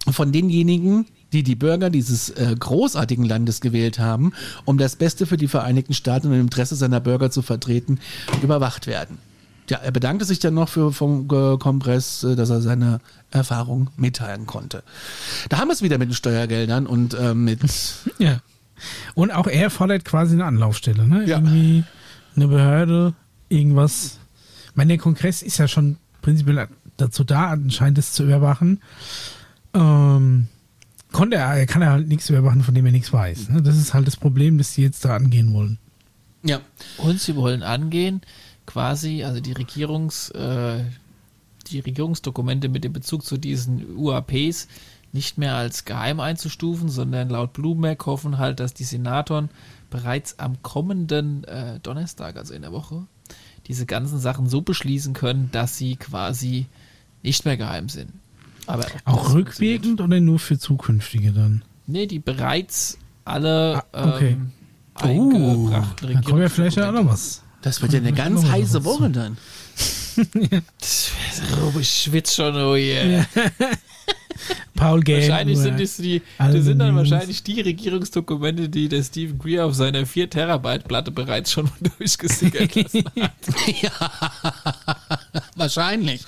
[0.09, 4.33] von denjenigen, die die Bürger dieses äh, großartigen Landes gewählt haben,
[4.65, 7.99] um das Beste für die Vereinigten Staaten und im Interesse seiner Bürger zu vertreten,
[8.41, 9.17] überwacht werden.
[9.69, 12.99] Ja, er bedankte sich dann noch für vom äh, Kongress, äh, dass er seine
[13.31, 14.81] Erfahrung mitteilen konnte.
[15.49, 17.59] Da haben wir es wieder mit den Steuergeldern und äh, mit.
[18.19, 18.39] Ja.
[19.15, 21.25] Und auch er fordert quasi eine Anlaufstelle, ne?
[21.25, 21.37] Ja.
[21.37, 21.83] Irgendwie
[22.35, 23.13] eine Behörde,
[23.49, 24.19] irgendwas.
[24.69, 26.67] Ich meine, der Kongress ist ja schon prinzipiell
[26.97, 28.81] dazu da, anscheinend das zu überwachen.
[29.73, 30.47] Ähm,
[31.17, 33.49] konnte er, kann er halt nichts überwachen, von dem er nichts weiß.
[33.49, 33.63] Ne?
[33.63, 35.79] Das ist halt das Problem, das sie jetzt da angehen wollen.
[36.43, 36.61] Ja.
[36.99, 38.21] Und sie wollen angehen,
[38.67, 40.83] quasi, also die Regierungs, äh,
[41.71, 44.67] die Regierungsdokumente mit dem Bezug zu diesen UAPs
[45.11, 49.49] nicht mehr als geheim einzustufen, sondern laut Bloomberg hoffen halt, dass die Senatoren
[49.89, 53.07] bereits am kommenden äh, Donnerstag, also in der Woche,
[53.65, 56.67] diese ganzen Sachen so beschließen können, dass sie quasi
[57.23, 58.11] nicht mehr geheim sind.
[58.67, 61.63] Aber auch rückwirkend oder nur für zukünftige dann?
[61.87, 64.31] Nee, die bereits alle ah, okay.
[64.31, 64.51] ähm,
[64.95, 67.43] eingebrachten uh, Dann kommt ja vielleicht ja auch noch was.
[67.61, 69.37] Das wird ja eine ganz heiße Woche dann.
[71.63, 73.25] oh, ich schwitze schon, oh yeah.
[74.75, 75.21] Paul Gale.
[75.21, 79.75] Wahrscheinlich sind es die, das sind dann wahrscheinlich die Regierungsdokumente, die der Stephen Greer auf
[79.75, 82.91] seiner 4 Terabyte Platte bereits schon durchgesickert hat.
[83.81, 83.91] ja,
[85.55, 86.21] wahrscheinlich.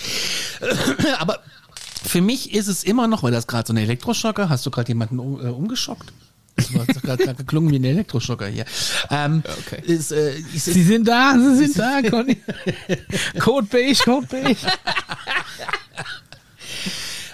[1.19, 1.39] Aber
[2.03, 4.89] für mich ist es immer noch, weil das gerade so ein Elektroschocker, hast du gerade
[4.89, 6.13] jemanden um, äh, umgeschockt?
[6.55, 8.65] Das hat gerade geklungen wie ein Elektroschocker hier.
[9.09, 9.81] Ähm, okay.
[9.85, 12.37] ist, äh, ist, Sie sind da, Sie sind da, Conny.
[13.39, 14.57] Code beige, Code beige.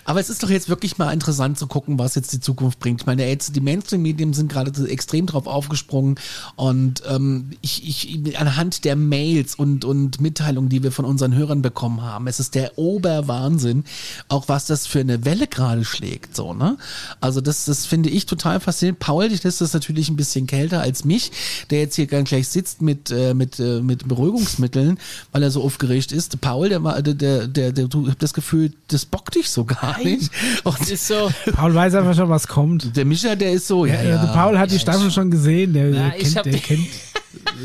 [0.06, 3.02] Aber es ist doch jetzt wirklich mal interessant zu gucken, was jetzt die Zukunft bringt.
[3.02, 6.16] Ich meine, jetzt die Mainstream-Medien sind gerade extrem drauf aufgesprungen
[6.56, 11.62] und ähm, ich, ich anhand der Mails und, und Mitteilungen, die wir von unseren Hörern
[11.62, 13.84] bekommen haben, es ist der Oberwahnsinn,
[14.30, 16.36] auch was das für eine Welle gerade schlägt.
[16.36, 16.78] So, ne?
[17.20, 19.00] Also das, das finde ich total faszinierend.
[19.00, 21.32] Paul, dich lässt das natürlich ein bisschen kälter als mich,
[21.72, 25.00] der jetzt hier ganz gleich sitzt mit, äh, mit, äh, mit Beruhigungsmitteln,
[25.32, 26.40] weil er so aufgeregt ist.
[26.42, 29.66] Paul, der war, der, der, der, der du hast das Gefühl, das bockt dich so
[29.96, 30.32] gar gar nicht.
[30.64, 31.32] Und ist so.
[31.54, 32.96] Paul weiß einfach schon, was kommt.
[32.96, 34.24] Der Micha, der ist so, ja, ja.
[34.24, 34.26] ja.
[34.28, 36.88] Paul hat die Staffel schon gesehen, der, Na, der kennt, der kennt.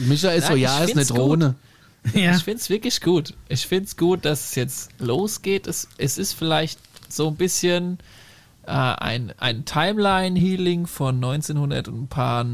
[0.07, 1.47] Micha ist Na, so, ja, ist eine Drohne.
[1.47, 2.15] Gut.
[2.15, 2.35] Ja.
[2.35, 3.35] Ich finde es wirklich gut.
[3.49, 5.67] Ich finde es gut, dass es jetzt losgeht.
[5.67, 7.99] Es, es ist vielleicht so ein bisschen
[8.67, 12.47] äh, ein, ein Timeline-Healing von 1900 und ein paar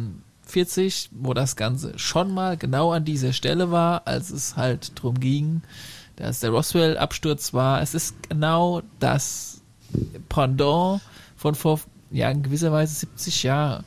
[0.47, 5.21] 40, wo das Ganze schon mal genau an dieser Stelle war, als es halt drum
[5.21, 5.63] ging,
[6.17, 7.83] dass der Roswell-Absturz war.
[7.83, 9.56] Es ist genau das
[10.29, 11.01] Pendant
[11.37, 11.81] von vor,
[12.11, 13.85] ja, in gewisser Weise 70 Jahren.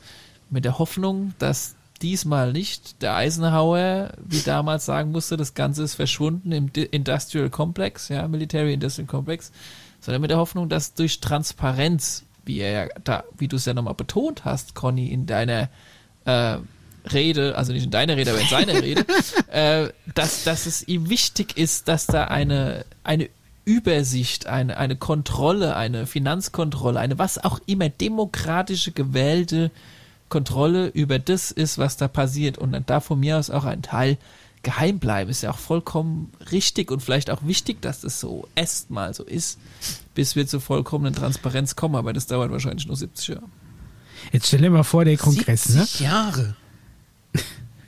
[0.50, 5.94] Mit der Hoffnung, dass diesmal nicht der Eisenhower, wie damals sagen musste, das Ganze ist
[5.94, 9.52] verschwunden im Industrial Complex, ja, Military Industrial Complex,
[10.00, 13.74] sondern mit der Hoffnung, dass durch Transparenz, wie er ja da, wie du es ja
[13.74, 15.68] nochmal betont hast, Conny, in deiner
[16.24, 16.56] äh,
[17.12, 19.04] Rede, also nicht in deiner Rede, aber in seiner Rede,
[19.48, 23.28] äh, dass, dass es ihm wichtig ist, dass da eine, eine
[23.64, 29.70] Übersicht, eine, eine Kontrolle, eine Finanzkontrolle, eine was auch immer demokratische gewählte
[30.28, 32.58] Kontrolle über das ist, was da passiert.
[32.58, 34.16] Und dann darf von mir aus auch ein Teil
[34.62, 35.30] geheim bleiben.
[35.30, 39.58] Ist ja auch vollkommen richtig und vielleicht auch wichtig, dass das so erstmal so ist,
[40.14, 41.96] bis wir zur vollkommenen Transparenz kommen.
[41.96, 43.48] Aber das dauert wahrscheinlich nur 70 Jahre.
[44.32, 45.82] Jetzt stell dir mal vor, der Kongress, ne?
[45.84, 46.56] 70 Jahre.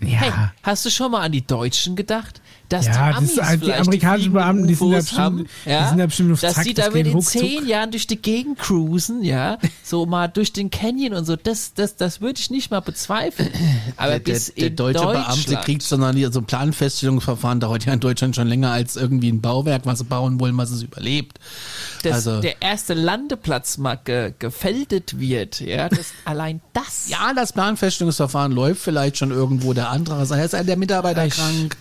[0.05, 0.19] Ja.
[0.19, 0.33] Hey,
[0.65, 2.42] hast du schon mal an die Deutschen gedacht?
[2.73, 5.05] Dass Ja, die das Amis ist halt die amerikanischen fliegenden Beamten, die sind ja UFOs
[5.05, 5.89] bestimmt- haben, die ja?
[5.89, 8.59] sind ja bestimmt auf dass Zack, die das damit in zehn Jahren durch die Gegend
[8.59, 12.71] cruisen, ja, so mal durch den Canyon und so, das, das, das würde ich nicht
[12.71, 13.51] mal bezweifeln.
[13.99, 17.85] Aber der, der, bis der in deutsche Beamte kriegt sondern die, so ein Planfeststellungsverfahren dauert
[17.85, 20.83] ja in Deutschland schon länger als irgendwie ein Bauwerk, was sie bauen wollen, was es
[20.83, 21.39] überlebt.
[22.05, 27.09] dass also, der erste Landeplatz mal ge, gefeldet wird, ja, das, allein das.
[27.09, 29.75] ja, das Planfeststellungsverfahren läuft vielleicht schon irgendwo.
[29.75, 31.77] Der andere ist der Mitarbeiter Ich- krank.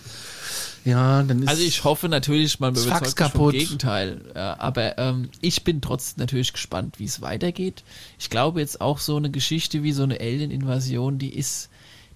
[0.84, 3.50] Ja, dann ist Also ich hoffe natürlich, man Das überzeugt Fax vom.
[3.50, 4.20] Gegenteil.
[4.34, 7.84] Ja, aber ähm, ich bin trotzdem natürlich gespannt, wie es weitergeht.
[8.18, 11.70] Ich glaube jetzt auch so eine Geschichte wie so eine Alien-Invasion, die ist,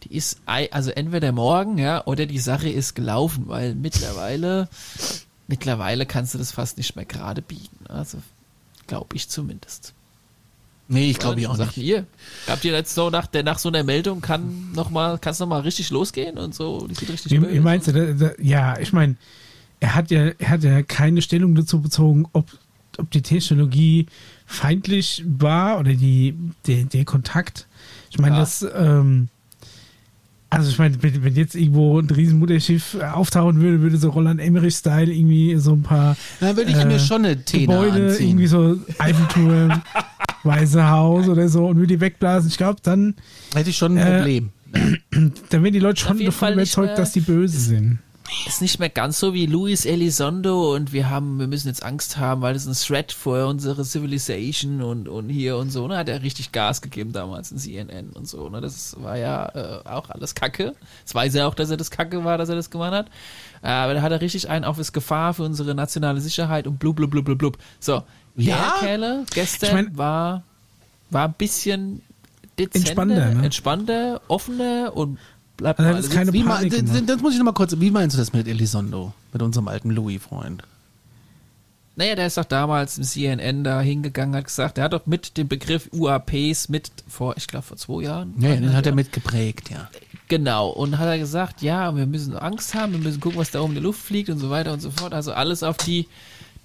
[0.04, 4.68] die ist also entweder morgen, ja, oder die Sache ist gelaufen, weil mittlerweile,
[5.46, 7.86] mittlerweile kannst du das fast nicht mehr gerade biegen.
[7.88, 8.18] Also
[8.86, 9.94] glaube ich zumindest.
[10.88, 11.86] Nee, ich glaube ich Was auch sagt nicht.
[11.86, 12.06] ihr?
[12.48, 15.46] Habt ihr jetzt so nach der nach so einer Meldung kann noch mal kann's noch
[15.48, 16.86] mal richtig losgehen und so?
[16.88, 19.16] Die sieht richtig Wie, wie meinst du, da, da, ja, ich meine,
[19.80, 22.46] er hat ja, er hat ja keine Stellung dazu bezogen, ob,
[22.98, 24.06] ob die Technologie
[24.46, 26.34] feindlich war oder die,
[26.66, 27.66] der, der Kontakt.
[28.10, 28.40] Ich meine, Ja.
[28.40, 29.28] das, ähm,
[30.48, 35.12] also ich meine, wenn, wenn jetzt irgendwo ein Riesenmutterschiff auftauchen würde, würde so Roland Emmerich-Style
[35.12, 38.28] irgendwie so ein paar Dann würde ich Äh, mir schon eine Gebäude, anziehen.
[38.28, 39.82] irgendwie so Eiffelturm,
[40.46, 42.48] Weiße Haus oder so und würde die wegblasen.
[42.48, 43.14] Ich glaube, dann,
[43.54, 44.50] Hätte ich schon ein Äh, Problem.
[45.50, 47.98] dann werden die Leute schon davon überzeugt, mehr- dass die böse sind.
[48.48, 52.16] ist nicht mehr ganz so wie Luis Elizondo und wir haben, wir müssen jetzt Angst
[52.18, 55.96] haben, weil das ist ein Threat für unsere Civilization und, und hier und so, ne,
[55.96, 59.88] hat er richtig Gas gegeben damals in CNN und so, ne, das war ja äh,
[59.88, 60.74] auch alles Kacke.
[61.04, 63.06] Das weiß er auch, dass er das Kacke war, dass er das gemacht hat.
[63.62, 66.78] Äh, aber da hat er richtig einen auf das Gefahr für unsere nationale Sicherheit und
[66.80, 67.58] blub, blub, blub, blub, blub.
[67.78, 68.02] So,
[68.36, 68.74] Ja?
[68.80, 70.42] der Kerle gestern Ich mein- war,
[71.10, 72.02] war ein bisschen
[72.58, 73.44] dezenter, Entspannter, ne?
[73.44, 75.18] entspannter, offener und
[75.56, 77.02] bleibt Also das keine Wie Panik das, gemacht.
[77.08, 79.12] das muss ich noch mal kurz, wie meinst du das mit Elizondo?
[79.32, 80.62] Mit unserem alten Louis-Freund?
[81.98, 85.38] Naja, der ist doch damals im CNN da hingegangen, hat gesagt, er hat doch mit
[85.38, 88.34] dem Begriff UAPs mit vor, ich glaube vor zwei Jahren.
[88.38, 89.88] Ja, den hat er mitgeprägt, ja.
[90.28, 93.60] Genau, und hat er gesagt, ja, wir müssen Angst haben, wir müssen gucken, was da
[93.60, 95.14] oben in der Luft fliegt und so weiter und so fort.
[95.14, 96.06] Also alles auf die,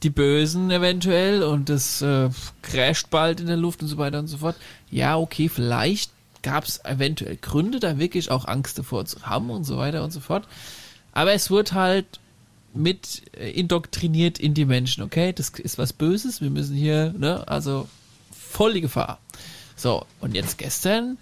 [0.03, 2.29] die Bösen eventuell und das äh,
[2.61, 4.55] crasht bald in der Luft und so weiter und so fort.
[4.89, 9.63] Ja, okay, vielleicht gab es eventuell Gründe, da wirklich auch Angst davor zu haben und
[9.63, 10.47] so weiter und so fort.
[11.13, 12.19] Aber es wird halt
[12.73, 15.33] mit äh, indoktriniert in die Menschen, okay?
[15.33, 17.87] Das ist was Böses, wir müssen hier, ne, also
[18.31, 19.19] voll die Gefahr.
[19.75, 21.17] So, und jetzt gestern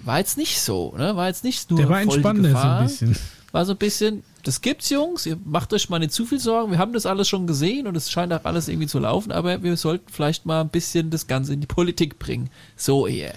[0.00, 1.16] war jetzt nicht so, ne?
[1.16, 2.80] War jetzt nicht nur Der war voll die Gefahr.
[2.80, 3.16] ein bisschen.
[3.52, 6.70] War so ein bisschen, das gibt's, Jungs, ihr macht euch mal nicht zu viel Sorgen,
[6.70, 9.62] wir haben das alles schon gesehen und es scheint auch alles irgendwie zu laufen, aber
[9.62, 12.50] wir sollten vielleicht mal ein bisschen das Ganze in die Politik bringen.
[12.76, 13.34] So eher.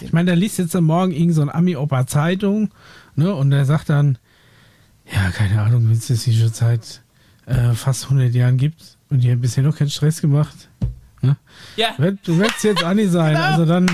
[0.00, 2.70] Ich meine, da liest jetzt am Morgen irgend so ein Ami-Opa Zeitung,
[3.16, 4.18] ne, und der sagt dann,
[5.12, 7.02] ja, keine Ahnung, wenn es hier schon seit
[7.46, 10.68] äh, fast 100 Jahren gibt und die haben bisher noch keinen Stress gemacht,
[11.22, 11.36] ne,
[11.76, 13.86] ja, wird es jetzt Anni sein, also dann,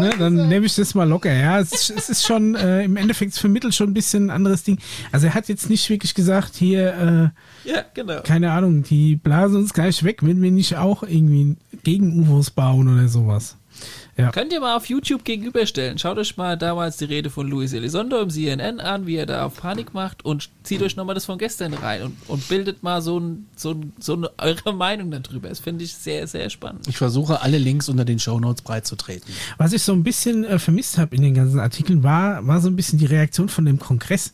[0.00, 2.96] ne, dann nehme ich das mal locker, ja, es, ist- es ist schon, äh, im
[2.96, 4.78] Endeffekt vermittelt schon ein bisschen ein anderes Ding,
[5.12, 7.32] also er hat jetzt nicht wirklich gesagt, hier,
[7.64, 8.20] äh, ja, genau.
[8.22, 12.88] keine Ahnung, die blasen uns gleich weg, wenn wir nicht auch irgendwie gegen UFOs bauen
[12.92, 13.56] oder sowas.
[14.16, 14.30] Ja.
[14.30, 15.98] Könnt ihr mal auf YouTube gegenüberstellen.
[15.98, 19.44] Schaut euch mal damals die Rede von Luis Elizondo im CNN an, wie er da
[19.44, 23.00] auf Panik macht und zieht euch nochmal das von gestern rein und, und bildet mal
[23.00, 25.48] so, ein, so, ein, so eine, eure Meinung darüber.
[25.48, 26.86] Das finde ich sehr, sehr spannend.
[26.88, 29.32] Ich versuche alle Links unter den Shownotes breitzutreten.
[29.58, 32.68] Was ich so ein bisschen äh, vermisst habe in den ganzen Artikeln, war, war so
[32.68, 34.32] ein bisschen die Reaktion von dem Kongress.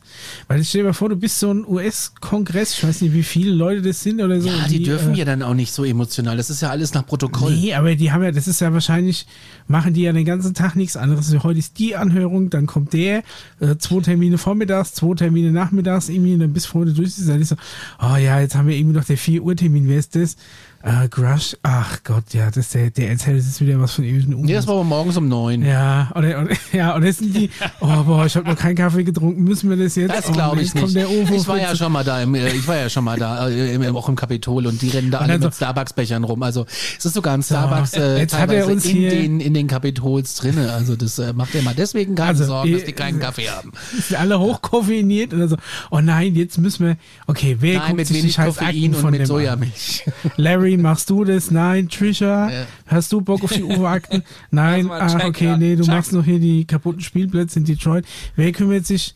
[0.49, 3.23] Weil ich stell dir mal vor, du bist so ein US-Kongress, ich weiß nicht, wie
[3.23, 4.49] viele Leute das sind oder so.
[4.49, 6.37] Ja, und die dürfen äh, ja dann auch nicht so emotional.
[6.37, 7.55] Das ist ja alles nach Protokoll.
[7.55, 9.27] Nee, aber die haben ja, das ist ja wahrscheinlich,
[9.69, 11.33] machen die ja den ganzen Tag nichts anderes.
[11.43, 13.23] Heute ist die Anhörung, dann kommt der,
[13.61, 17.29] äh, zwei Termine vormittags, zwei Termine nachmittags, irgendwie, und dann bis vorne durch ist.
[17.29, 17.57] Dann ist so,
[18.01, 20.37] oh ja, jetzt haben wir irgendwie noch der 4 Uhr Termin, wer ist das?
[20.85, 24.57] Äh, Grush, ach Gott, ja, das der, der erzählt jetzt wieder was von irgendeinem Ja,
[24.57, 25.63] das war aber morgens um neun.
[25.65, 29.05] ja, oder, oder, ja, und jetzt sind die, oh boah, ich habe noch keinen Kaffee
[29.05, 30.13] getrunken, müssen wir das jetzt?
[30.13, 30.97] Das Oh, glaube ich nicht.
[30.97, 33.49] UFO Ich war ja schon mal da, im, äh, ich war ja schon mal da,
[33.49, 36.43] äh, im, auch im Kapitol und die rennen da alle dann mit Starbucks-Bechern rum.
[36.43, 36.67] Also
[36.99, 39.69] es ist sogar ein Starbucks äh, jetzt hat er uns in hier- den in den
[39.69, 40.73] Kapitols drinne.
[40.73, 43.71] Also das äh, macht er mal deswegen keine Also, Sorgen, dass die keinen Kaffee haben.
[44.01, 45.57] sind alle hochkoffeiniert und dann so,
[45.93, 46.97] oh nein, jetzt müssen wir,
[47.29, 49.27] okay, wer Nein, guckt mit sich die wenig scheiß Koffein und mit?
[49.29, 50.05] Sojamilch.
[50.37, 51.51] Larry, machst du das?
[51.51, 52.67] Nein, Trisha, Ja.
[52.87, 54.23] hast du Bock auf die UFO-Akten?
[54.51, 55.95] Nein, ah, okay, nee, du Chuck.
[55.95, 58.05] machst noch hier die kaputten Spielplätze in Detroit.
[58.37, 59.15] Wer kümmert sich?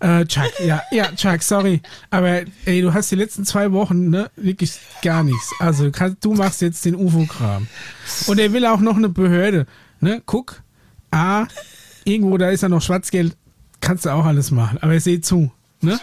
[0.00, 1.80] Äh, Chuck, ja, ja, Chuck, sorry.
[2.10, 5.52] Aber ey, du hast die letzten zwei Wochen, ne, wirklich gar nichts.
[5.58, 7.66] Also kann, du machst jetzt den UFO-Kram.
[8.26, 9.66] Und er will auch noch eine Behörde.
[10.00, 10.22] Ne?
[10.26, 10.62] Guck,
[11.10, 11.46] A,
[12.04, 13.36] irgendwo, da ist ja noch Schwarzgeld,
[13.80, 14.78] kannst du auch alles machen.
[14.82, 15.50] Aber seht zu.
[15.82, 15.98] Ne?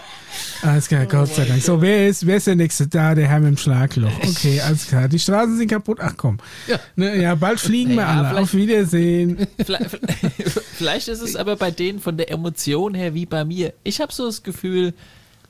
[0.62, 1.62] Alles klar, Gott sei Dank.
[1.62, 2.88] So, wer ist, wer ist der Nächste?
[2.88, 4.12] Da, der Herr mit dem Schlagloch.
[4.22, 5.08] Okay, alles klar.
[5.08, 6.00] Die Straßen sind kaputt.
[6.02, 6.38] Ach komm.
[6.68, 6.80] Ja.
[6.96, 8.42] Ne, ja bald fliegen wir Ja, alle.
[8.42, 9.48] Auf Wiedersehen.
[9.66, 10.00] Vielleicht,
[10.78, 13.74] vielleicht ist es aber bei denen von der Emotion her wie bei mir.
[13.84, 14.94] Ich habe so das Gefühl,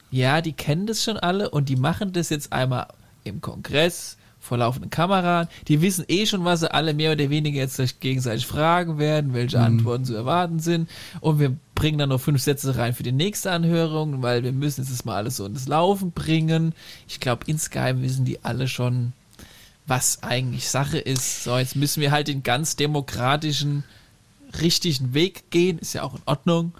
[0.09, 2.87] ja, die kennen das schon alle und die machen das jetzt einmal
[3.23, 5.47] im Kongress vor laufenden Kameran.
[5.69, 9.33] Die wissen eh schon, was sie alle mehr oder weniger jetzt sich gegenseitig fragen werden,
[9.33, 10.89] welche Antworten zu erwarten sind.
[11.21, 14.81] Und wir bringen dann noch fünf Sätze rein für die nächste Anhörung, weil wir müssen
[14.81, 16.73] jetzt das mal alles so ins Laufen bringen.
[17.07, 19.13] Ich glaube, insgeheim wissen die alle schon,
[19.87, 21.45] was eigentlich Sache ist.
[21.45, 23.85] So, jetzt müssen wir halt den ganz demokratischen,
[24.61, 25.79] richtigen Weg gehen.
[25.79, 26.73] Ist ja auch in Ordnung.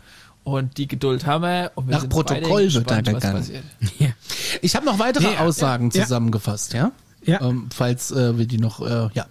[0.44, 1.72] Und die Geduld haben wir.
[1.76, 3.64] Und wir Nach Protokoll wird da gegangen.
[4.00, 4.10] Ja.
[4.62, 6.04] Ich habe noch weitere Nee, Aussagen ja.
[6.04, 6.92] zusammengefasst, ja?
[7.26, 7.42] Ja.
[7.42, 9.26] Ähm, falls äh, wir die noch, äh, ja.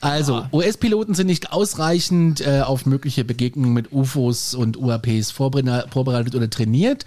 [0.00, 6.34] Also, US-Piloten sind nicht ausreichend äh, auf mögliche Begegnungen mit UFOs und UAPs vorbere- vorbereitet
[6.34, 7.04] oder trainiert.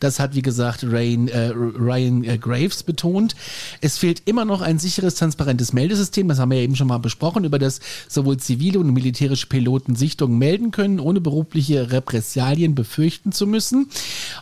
[0.00, 3.34] Das hat, wie gesagt, Ryan, äh, Ryan äh, Graves betont.
[3.80, 6.28] Es fehlt immer noch ein sicheres, transparentes Meldesystem.
[6.28, 9.96] Das haben wir ja eben schon mal besprochen, über das sowohl zivile und militärische Piloten
[9.96, 13.88] Sichtungen melden können, ohne berufliche Repressalien befürchten zu müssen.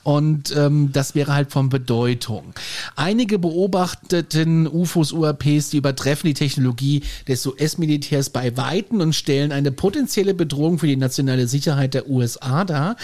[0.03, 2.53] Und ähm, das wäre halt von Bedeutung.
[2.97, 5.32] Einige beobachteten UFOs, UAPs,
[5.70, 10.97] die übertreffen die Technologie des US-Militärs bei Weitem und stellen eine potenzielle Bedrohung für die
[10.97, 12.97] nationale Sicherheit der USA dar.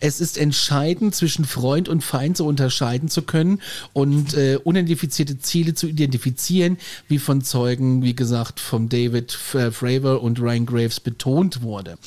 [0.00, 3.60] Es ist entscheidend, zwischen Freund und Feind so unterscheiden zu können
[3.92, 6.78] und äh, unidentifizierte Ziele zu identifizieren,
[7.08, 11.98] wie von Zeugen, wie gesagt, von David F- Fravor und Ryan Graves betont wurde.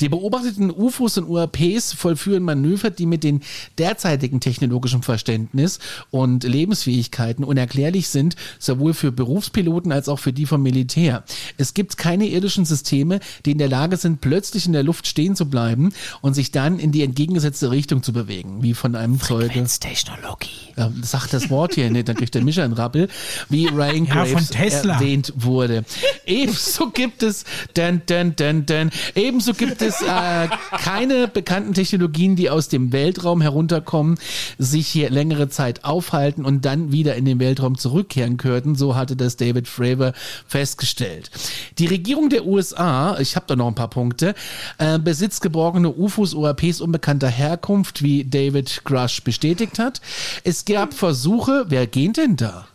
[0.00, 3.40] Die beobachteten UFOs und UAPs vollführen Manöver, die mit den
[3.78, 5.78] derzeitigen technologischen Verständnis
[6.10, 11.24] und Lebensfähigkeiten unerklärlich sind, sowohl für Berufspiloten als auch für die vom Militär.
[11.56, 15.34] Es gibt keine irdischen Systeme, die in der Lage sind, plötzlich in der Luft stehen
[15.34, 19.64] zu bleiben und sich dann in die entgegengesetzte Richtung zu bewegen, wie von einem Zeuge.
[19.80, 20.50] Technologie.
[20.76, 23.08] Ja, sagt das Wort hier nicht, dann kriegt der Mischer einen Rappel,
[23.48, 25.84] wie Ryan Ja, Graves erwähnt wurde.
[26.26, 27.44] Ebenso gibt es,
[27.74, 30.48] dun, dun, dun, dun, ebenso gibt es äh,
[30.78, 34.18] keine bekannten Technologien, die aus dem Weltraum herunterkommen,
[34.58, 38.74] sich hier längere Zeit aufhalten und dann wieder in den Weltraum zurückkehren könnten.
[38.74, 40.12] So hatte das David Fravor
[40.48, 41.30] festgestellt.
[41.78, 44.34] Die Regierung der USA, ich habe da noch ein paar Punkte,
[44.78, 50.00] äh, besitzt geborgene UFOs, UAPs unbekannter Herkunft, wie David Grush bestätigt hat.
[50.42, 52.66] Es gab Versuche, wer geht denn da?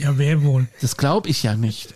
[0.00, 0.66] Ja, wer wohl?
[0.80, 1.92] Das glaube ich ja nicht.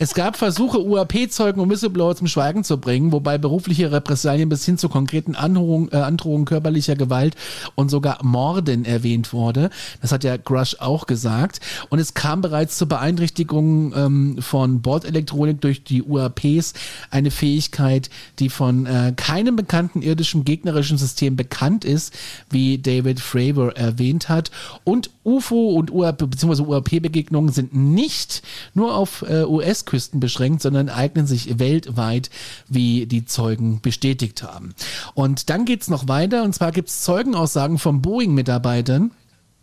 [0.00, 4.78] Es gab Versuche, UAP-Zeugen und Whistleblower zum Schweigen zu bringen, wobei berufliche Repressalien bis hin
[4.78, 7.36] zu konkreten Androhungen, äh, Androhungen körperlicher Gewalt
[7.76, 9.70] und sogar Morden erwähnt wurde.
[10.02, 11.60] Das hat ja Grush auch gesagt.
[11.88, 16.74] Und es kam bereits zur Beeinträchtigung ähm, von Bordelektronik durch die UAPs,
[17.10, 22.12] eine Fähigkeit, die von äh, keinem bekannten irdischen gegnerischen System bekannt ist,
[22.50, 24.50] wie David Fravor erwähnt hat.
[24.82, 26.62] Und UFO und UAP bzw.
[26.62, 28.42] UAP-Begegnungen sind nicht
[28.74, 32.30] nur auf äh, US-Küsten beschränkt, sondern eignen sich weltweit,
[32.68, 34.74] wie die Zeugen bestätigt haben.
[35.14, 39.10] Und dann geht's noch weiter, und zwar gibt's Zeugenaussagen von Boeing-Mitarbeitern,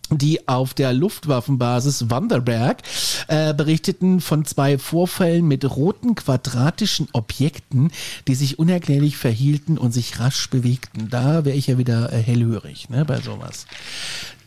[0.09, 2.81] die auf der Luftwaffenbasis Wanderberg
[3.27, 7.91] äh, berichteten von zwei Vorfällen mit roten quadratischen Objekten,
[8.27, 11.09] die sich unerklärlich verhielten und sich rasch bewegten.
[11.09, 13.65] Da wäre ich ja wieder äh, hellhörig ne, bei sowas.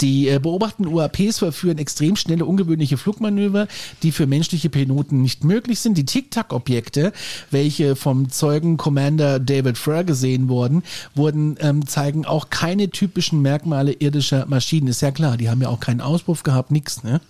[0.01, 3.67] Die äh, beobachten UAPs verführen extrem schnelle, ungewöhnliche Flugmanöver,
[4.03, 5.97] die für menschliche Piloten nicht möglich sind.
[5.97, 7.13] Die Tic-Tac-Objekte,
[7.51, 10.83] welche vom Zeugen Commander David Furr gesehen wurden,
[11.15, 14.89] wurden ähm, zeigen auch keine typischen Merkmale irdischer Maschinen.
[14.89, 17.21] Ist ja klar, die haben ja auch keinen Auspuff gehabt, nix, ne?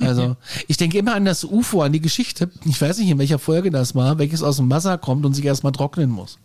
[0.00, 0.36] Also,
[0.68, 2.50] ich denke immer an das UFO, an die Geschichte.
[2.64, 5.44] Ich weiß nicht, in welcher Folge das war, welches aus dem Wasser kommt und sich
[5.44, 6.38] erstmal trocknen muss.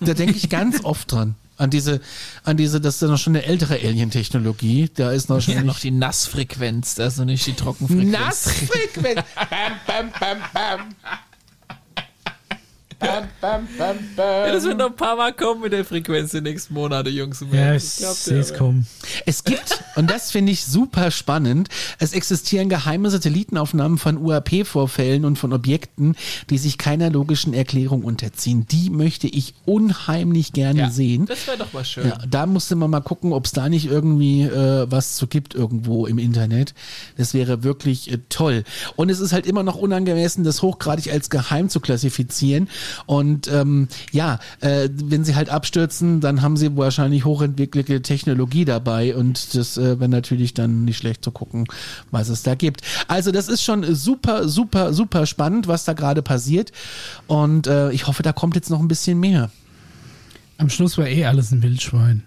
[0.00, 1.34] Da denke ich ganz oft dran.
[1.58, 2.00] An diese,
[2.44, 4.90] an diese, das ist ja noch schon eine ältere Alien-Technologie.
[4.94, 8.10] Da ist noch schon Ja, noch die Nassfrequenz, das ist noch nicht die Trockenfrequenz.
[8.12, 9.20] Nassfrequenz.
[9.34, 10.80] bam, bam, bam, bam.
[12.98, 14.86] Bam, bam, bam, Ja, das wird bam.
[14.86, 18.00] noch ein paar Mal kommen mit der Frequenz die nächsten Monate, Jungs und Ja, Mädels.
[18.00, 18.56] ich sehe es ja.
[18.56, 18.86] kommen.
[19.26, 21.68] Es gibt, und das finde ich super spannend,
[21.98, 26.16] es existieren geheime Satellitenaufnahmen von UAP-Vorfällen und von Objekten,
[26.48, 28.66] die sich keiner logischen Erklärung unterziehen.
[28.70, 31.26] Die möchte ich unheimlich gerne Ja, sehen.
[31.26, 32.08] das wäre doch mal schön.
[32.08, 35.54] Ja, da musste man mal gucken, ob es da nicht irgendwie äh, was zu gibt
[35.54, 36.72] irgendwo im Internet.
[37.18, 38.64] Das wäre wirklich äh, toll.
[38.96, 42.68] Und es ist halt immer noch unangemessen, das hochgradig als geheim zu klassifizieren.
[43.06, 49.14] Und ähm, ja, äh, wenn sie halt abstürzen, dann haben sie wahrscheinlich hochentwickelte Technologie dabei
[49.14, 51.66] und das äh, wäre natürlich dann nicht schlecht zu gucken,
[52.10, 52.82] was es da gibt.
[53.08, 56.72] Also das ist schon super, super, super spannend, was da gerade passiert.
[57.26, 59.50] Und äh, ich hoffe, da kommt jetzt noch ein bisschen mehr.
[60.58, 62.22] Am Schluss war eh alles ein Wildschwein.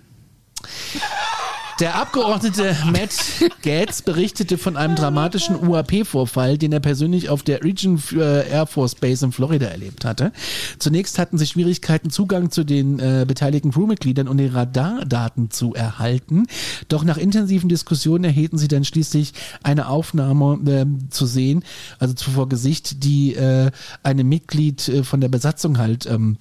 [1.79, 3.15] Der Abgeordnete Matt
[3.61, 8.95] Gaetz berichtete von einem dramatischen UAP-Vorfall, den er persönlich auf der Region äh, Air Force
[8.95, 10.33] Base in Florida erlebt hatte.
[10.77, 16.47] Zunächst hatten sie Schwierigkeiten, Zugang zu den äh, beteiligten Crewmitgliedern und den Radardaten zu erhalten.
[16.89, 19.31] Doch nach intensiven Diskussionen erhielten sie dann schließlich
[19.63, 21.63] eine Aufnahme äh, zu sehen,
[21.97, 23.71] also zuvor Gesicht, die äh,
[24.03, 26.39] einem Mitglied äh, von der Besatzung halt ähm,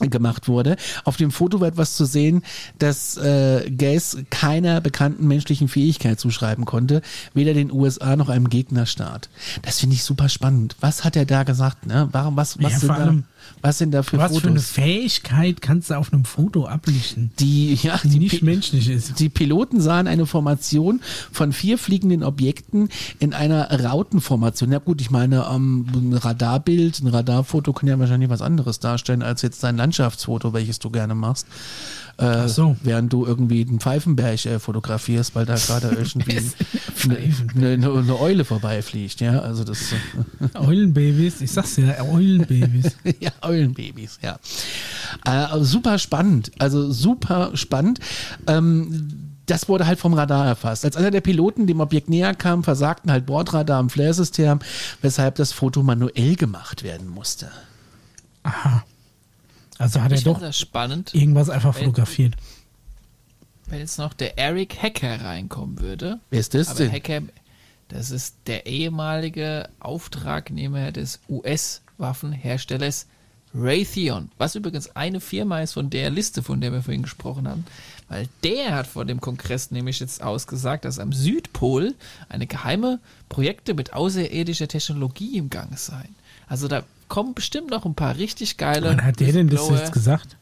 [0.00, 0.76] gemacht wurde.
[1.04, 2.42] Auf dem Foto war etwas zu sehen,
[2.78, 7.02] das äh, Gaze keiner bekannten menschlichen Fähigkeit zuschreiben konnte,
[7.34, 9.28] weder den USA noch einem Gegnerstaat.
[9.62, 10.76] Das finde ich super spannend.
[10.80, 11.86] Was hat er da gesagt?
[11.86, 12.08] Ne?
[12.12, 13.14] Warum was was Ja, sind da
[13.62, 14.70] was sind da für Was für eine Fotos?
[14.70, 19.18] Fähigkeit kannst du auf einem Foto ablichten, die ja die die nicht Pi- menschlich ist?
[19.18, 21.00] die Piloten sahen eine Formation
[21.32, 22.88] von vier fliegenden Objekten
[23.18, 24.72] in einer Rautenformation.
[24.72, 29.22] Ja gut, ich meine, ähm, ein Radarbild, ein Radarfoto kann ja wahrscheinlich was anderes darstellen
[29.22, 31.46] als jetzt dein Landschaftsfoto, welches du gerne machst.
[32.18, 32.76] Äh, so.
[32.82, 36.42] Während du irgendwie den Pfeifenberg äh, fotografierst, weil da gerade irgendwie
[37.04, 39.20] eine, eine, eine Eule vorbeifliegt.
[39.20, 42.96] Ja, also das äh, Eulenbabys, ich sag's ja, Eulenbabys.
[43.20, 44.38] ja, Eulenbabys, ja.
[45.24, 48.00] Äh, super spannend, also super spannend.
[48.48, 50.84] Ähm, das wurde halt vom Radar erfasst.
[50.84, 54.58] Als einer der Piloten dem Objekt näher kam, versagten halt Bordradar am Flare-System,
[55.00, 57.48] weshalb das Foto manuell gemacht werden musste.
[58.42, 58.84] Aha.
[59.78, 62.34] Also hat er Ich doch finde das spannend, irgendwas einfach fotografiert.
[63.66, 66.20] wenn jetzt noch der Eric Hacker reinkommen würde.
[66.30, 66.92] Wer ist das Aber denn?
[66.92, 67.20] Hacker,
[67.88, 73.06] das ist der ehemalige Auftragnehmer des US-Waffenherstellers
[73.54, 77.64] Raytheon, was übrigens eine Firma ist von der Liste, von der wir vorhin gesprochen haben,
[78.08, 81.94] weil der hat vor dem Kongress nämlich jetzt ausgesagt, dass am Südpol
[82.28, 83.00] eine geheime
[83.30, 86.14] Projekte mit außerirdischer Technologie im Gang seien.
[86.46, 88.88] Also da kommen bestimmt noch ein paar richtig geile.
[88.88, 90.36] Wann hat der denn das jetzt gesagt?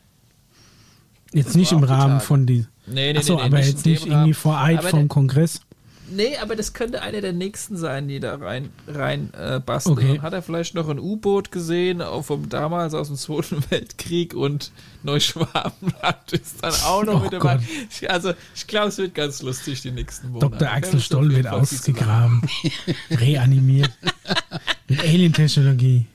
[1.32, 2.66] Jetzt Das nicht im Rahmen von die.
[2.86, 5.08] Nee, nee, Achso, nee, nee, aber nicht jetzt nicht irgendwie vor Eid Aber vom der-
[5.08, 5.60] Kongress.
[6.08, 9.98] Nee, aber das könnte einer der nächsten sein, die da rein, rein äh, basteln.
[9.98, 10.20] Okay.
[10.20, 14.70] Hat er vielleicht noch ein U-Boot gesehen, auch vom damals aus dem Zweiten Weltkrieg und
[15.02, 17.58] Neuschwabenland ist dann auch noch Oh mit dabei.
[18.08, 20.50] Also, ich glaube, es wird ganz lustig die nächsten Monate.
[20.56, 20.70] Dr.
[20.72, 22.40] Axel Stoll wird ausgegraben.
[23.10, 23.90] reanimiert.
[24.88, 26.06] Mit Alien-Technologie.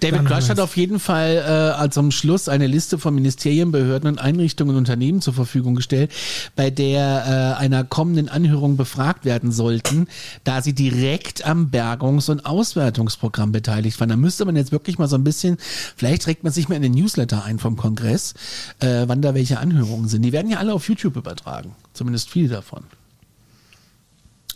[0.00, 1.50] David Dann Grush hat auf jeden Fall äh,
[1.80, 6.10] als am Schluss eine Liste von Ministerien, Behörden und Einrichtungen und Unternehmen zur Verfügung gestellt,
[6.56, 10.08] bei der äh, einer kommenden Anhörung befragt werden sollten,
[10.44, 14.08] da sie direkt am Bergungs- und Auswertungsprogramm beteiligt waren.
[14.08, 15.56] Da müsste man jetzt wirklich mal so ein bisschen,
[15.96, 18.34] vielleicht trägt man sich mal in den Newsletter ein vom Kongress,
[18.80, 20.22] äh, wann da welche Anhörungen sind.
[20.22, 22.84] Die werden ja alle auf YouTube übertragen, zumindest viele davon.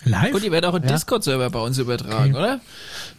[0.07, 0.35] Live?
[0.35, 0.93] Und die werden auch einen Ja.
[0.95, 2.39] Discord-Server bei uns übertragen, Okay.
[2.39, 2.61] oder?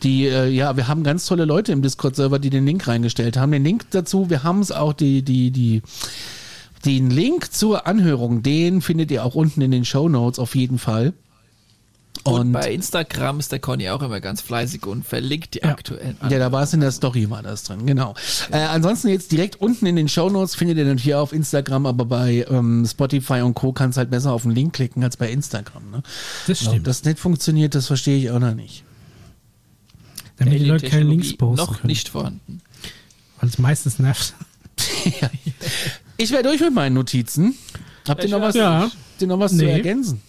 [0.04, 3.52] Die, äh, ja, wir haben ganz tolle Leute im Discord-Server, die den Link reingestellt haben.
[3.52, 5.82] Den Link dazu, wir haben es auch, die, die, die,
[6.86, 10.80] den Link zur Anhörung, den findet ihr auch unten in den Show Notes auf jeden
[10.80, 11.14] Fall.
[12.24, 15.70] Und, Und bei Instagram ist der Conny auch immer ganz fleißig und verlinkt die Ja.
[15.70, 16.18] aktuellen.
[16.30, 18.16] Ja, da war es in der Story, war das drin, genau.
[18.52, 22.06] Äh, ansonsten jetzt direkt unten in den Shownotes findet ihr natürlich hier auf Instagram, aber
[22.06, 23.72] bei ähm, Spotify und Co.
[23.74, 25.90] kannst halt besser auf den Link klicken als bei Instagram.
[25.92, 26.04] Ne?
[26.48, 26.88] Das Ob stimmt.
[26.88, 28.84] das nicht funktioniert, das verstehe ich auch noch nicht.
[30.38, 31.88] Damit die Leute keine Links posten Noch können.
[31.88, 32.62] nicht vorhanden.
[33.40, 34.34] Weil es meistens nervt.
[36.18, 37.56] Ich wäre durch mit meinen Notizen.
[38.08, 38.82] Habt ihr noch was, ja.
[38.82, 39.72] habt ihr noch was zu Nee.
[39.72, 40.22] ergänzen?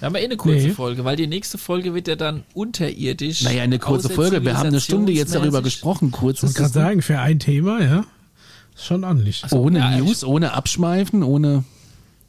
[0.00, 0.72] Wir haben ja eh eine kurze Nee.
[0.72, 3.42] Folge, weil die nächste Folge wird ja dann unterirdisch.
[3.42, 4.44] Naja, eine kurze Folge.
[4.44, 6.10] Wir haben eine Stunde jetzt darüber gesprochen.
[6.12, 6.68] Kurz Ich ne?
[6.68, 8.04] sagen, für ein Thema, ja.
[8.76, 9.44] Ist schon ordentlich.
[9.52, 11.64] ohne ja, News, ohne Abschweifen, ohne.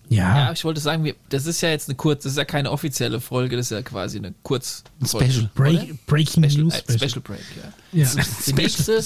[0.10, 2.46] Ja, Ja, ich wollte sagen, wir, das ist ja jetzt eine kurz, das ist ja
[2.46, 5.52] keine offizielle Folge, das ist ja quasi eine kurz Special.
[5.54, 7.10] Break, Breaking Special, News äh, Special.
[7.10, 7.46] Special Break,
[7.94, 8.02] ja.
[8.02, 8.24] Ja.
[8.48, 9.04] Die nächste,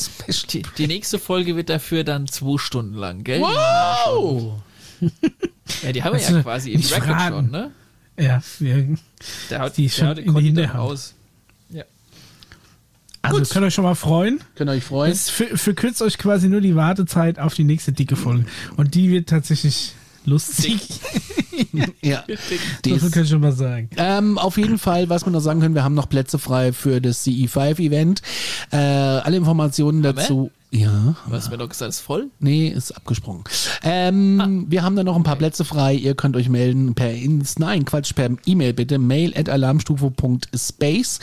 [0.53, 3.41] die, die nächste Folge wird dafür dann zwei Stunden lang, gell?
[3.41, 4.61] Wow!
[5.81, 7.35] Ja, die haben wir ja du quasi im Record fragen.
[7.35, 7.71] schon, ne?
[8.19, 8.97] Ja, wir,
[9.49, 10.79] Der haut Die ist der schon in die Hinterhand.
[10.79, 11.13] raus.
[11.69, 11.83] Ja.
[13.21, 14.39] also könnt ihr euch schon mal freuen.
[14.55, 15.11] Könnt ihr euch freuen?
[15.11, 18.45] Es für, verkürzt euch quasi nur die Wartezeit auf die nächste dicke Folge.
[18.77, 19.93] Und die wird tatsächlich
[20.25, 20.79] lustig.
[22.01, 22.23] Ja.
[22.83, 23.89] So viel kann ich schon mal sagen.
[23.97, 26.99] Ähm, auf jeden Fall, was wir noch sagen können, wir haben noch Plätze frei für
[26.99, 28.23] das CE5-Event.
[28.71, 30.49] Äh, alle Informationen dazu.
[30.75, 32.31] Ja, Du hast mir doch gesagt, es ist voll.
[32.39, 33.43] nee, ist abgesprungen.
[33.83, 35.93] Ähm, Wir haben da noch ein paar Plätze frei.
[35.93, 38.97] Ihr könnt euch melden per Ins, nein, Quatsch, per E-Mail bitte.
[38.97, 41.19] Mail at alarmstufe.space.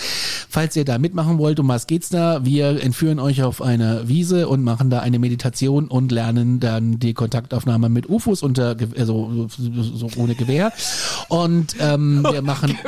[0.49, 2.45] Falls ihr da mitmachen wollt, um was geht's da?
[2.45, 7.13] Wir entführen euch auf eine Wiese und machen da eine Meditation und lernen dann die
[7.15, 10.73] Kontaktaufnahme mit UFOs unter, also so, so ohne Gewehr.
[11.29, 12.79] Und ähm, wir machen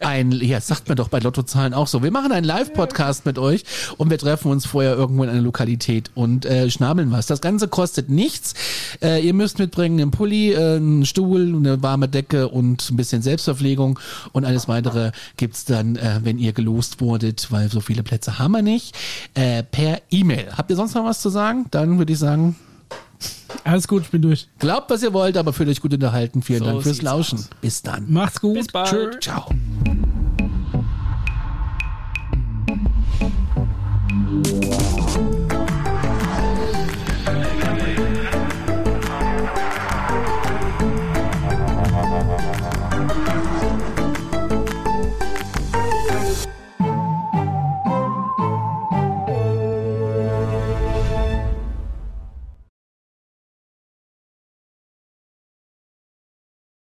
[0.00, 2.02] ein, ja, sagt man doch bei Lottozahlen auch so.
[2.02, 3.62] Wir machen einen Live-Podcast mit euch
[3.98, 7.26] und wir treffen uns vorher irgendwo in einer Lokalität Paket und äh, schnabeln was.
[7.26, 8.54] Das Ganze kostet nichts.
[9.02, 13.22] Äh, ihr müsst mitbringen einen Pulli, äh, einen Stuhl, eine warme Decke und ein bisschen
[13.22, 13.98] Selbstverpflegung
[14.32, 18.38] und alles weitere gibt es dann, äh, wenn ihr gelost wurdet, weil so viele Plätze
[18.38, 18.96] haben wir nicht,
[19.34, 20.48] äh, per E-Mail.
[20.56, 21.66] Habt ihr sonst noch was zu sagen?
[21.70, 22.56] Dann würde ich sagen,
[23.64, 24.48] alles gut, ich bin durch.
[24.58, 26.42] Glaubt, was ihr wollt, aber fühlt euch gut unterhalten.
[26.42, 27.38] Vielen so Dank fürs Lauschen.
[27.38, 27.50] Aus.
[27.60, 28.10] Bis dann.
[28.10, 28.54] Macht's gut.
[28.54, 28.90] Bis bald.
[28.90, 29.20] Tschö.
[29.20, 29.50] Ciao.
[34.42, 34.61] Ciao.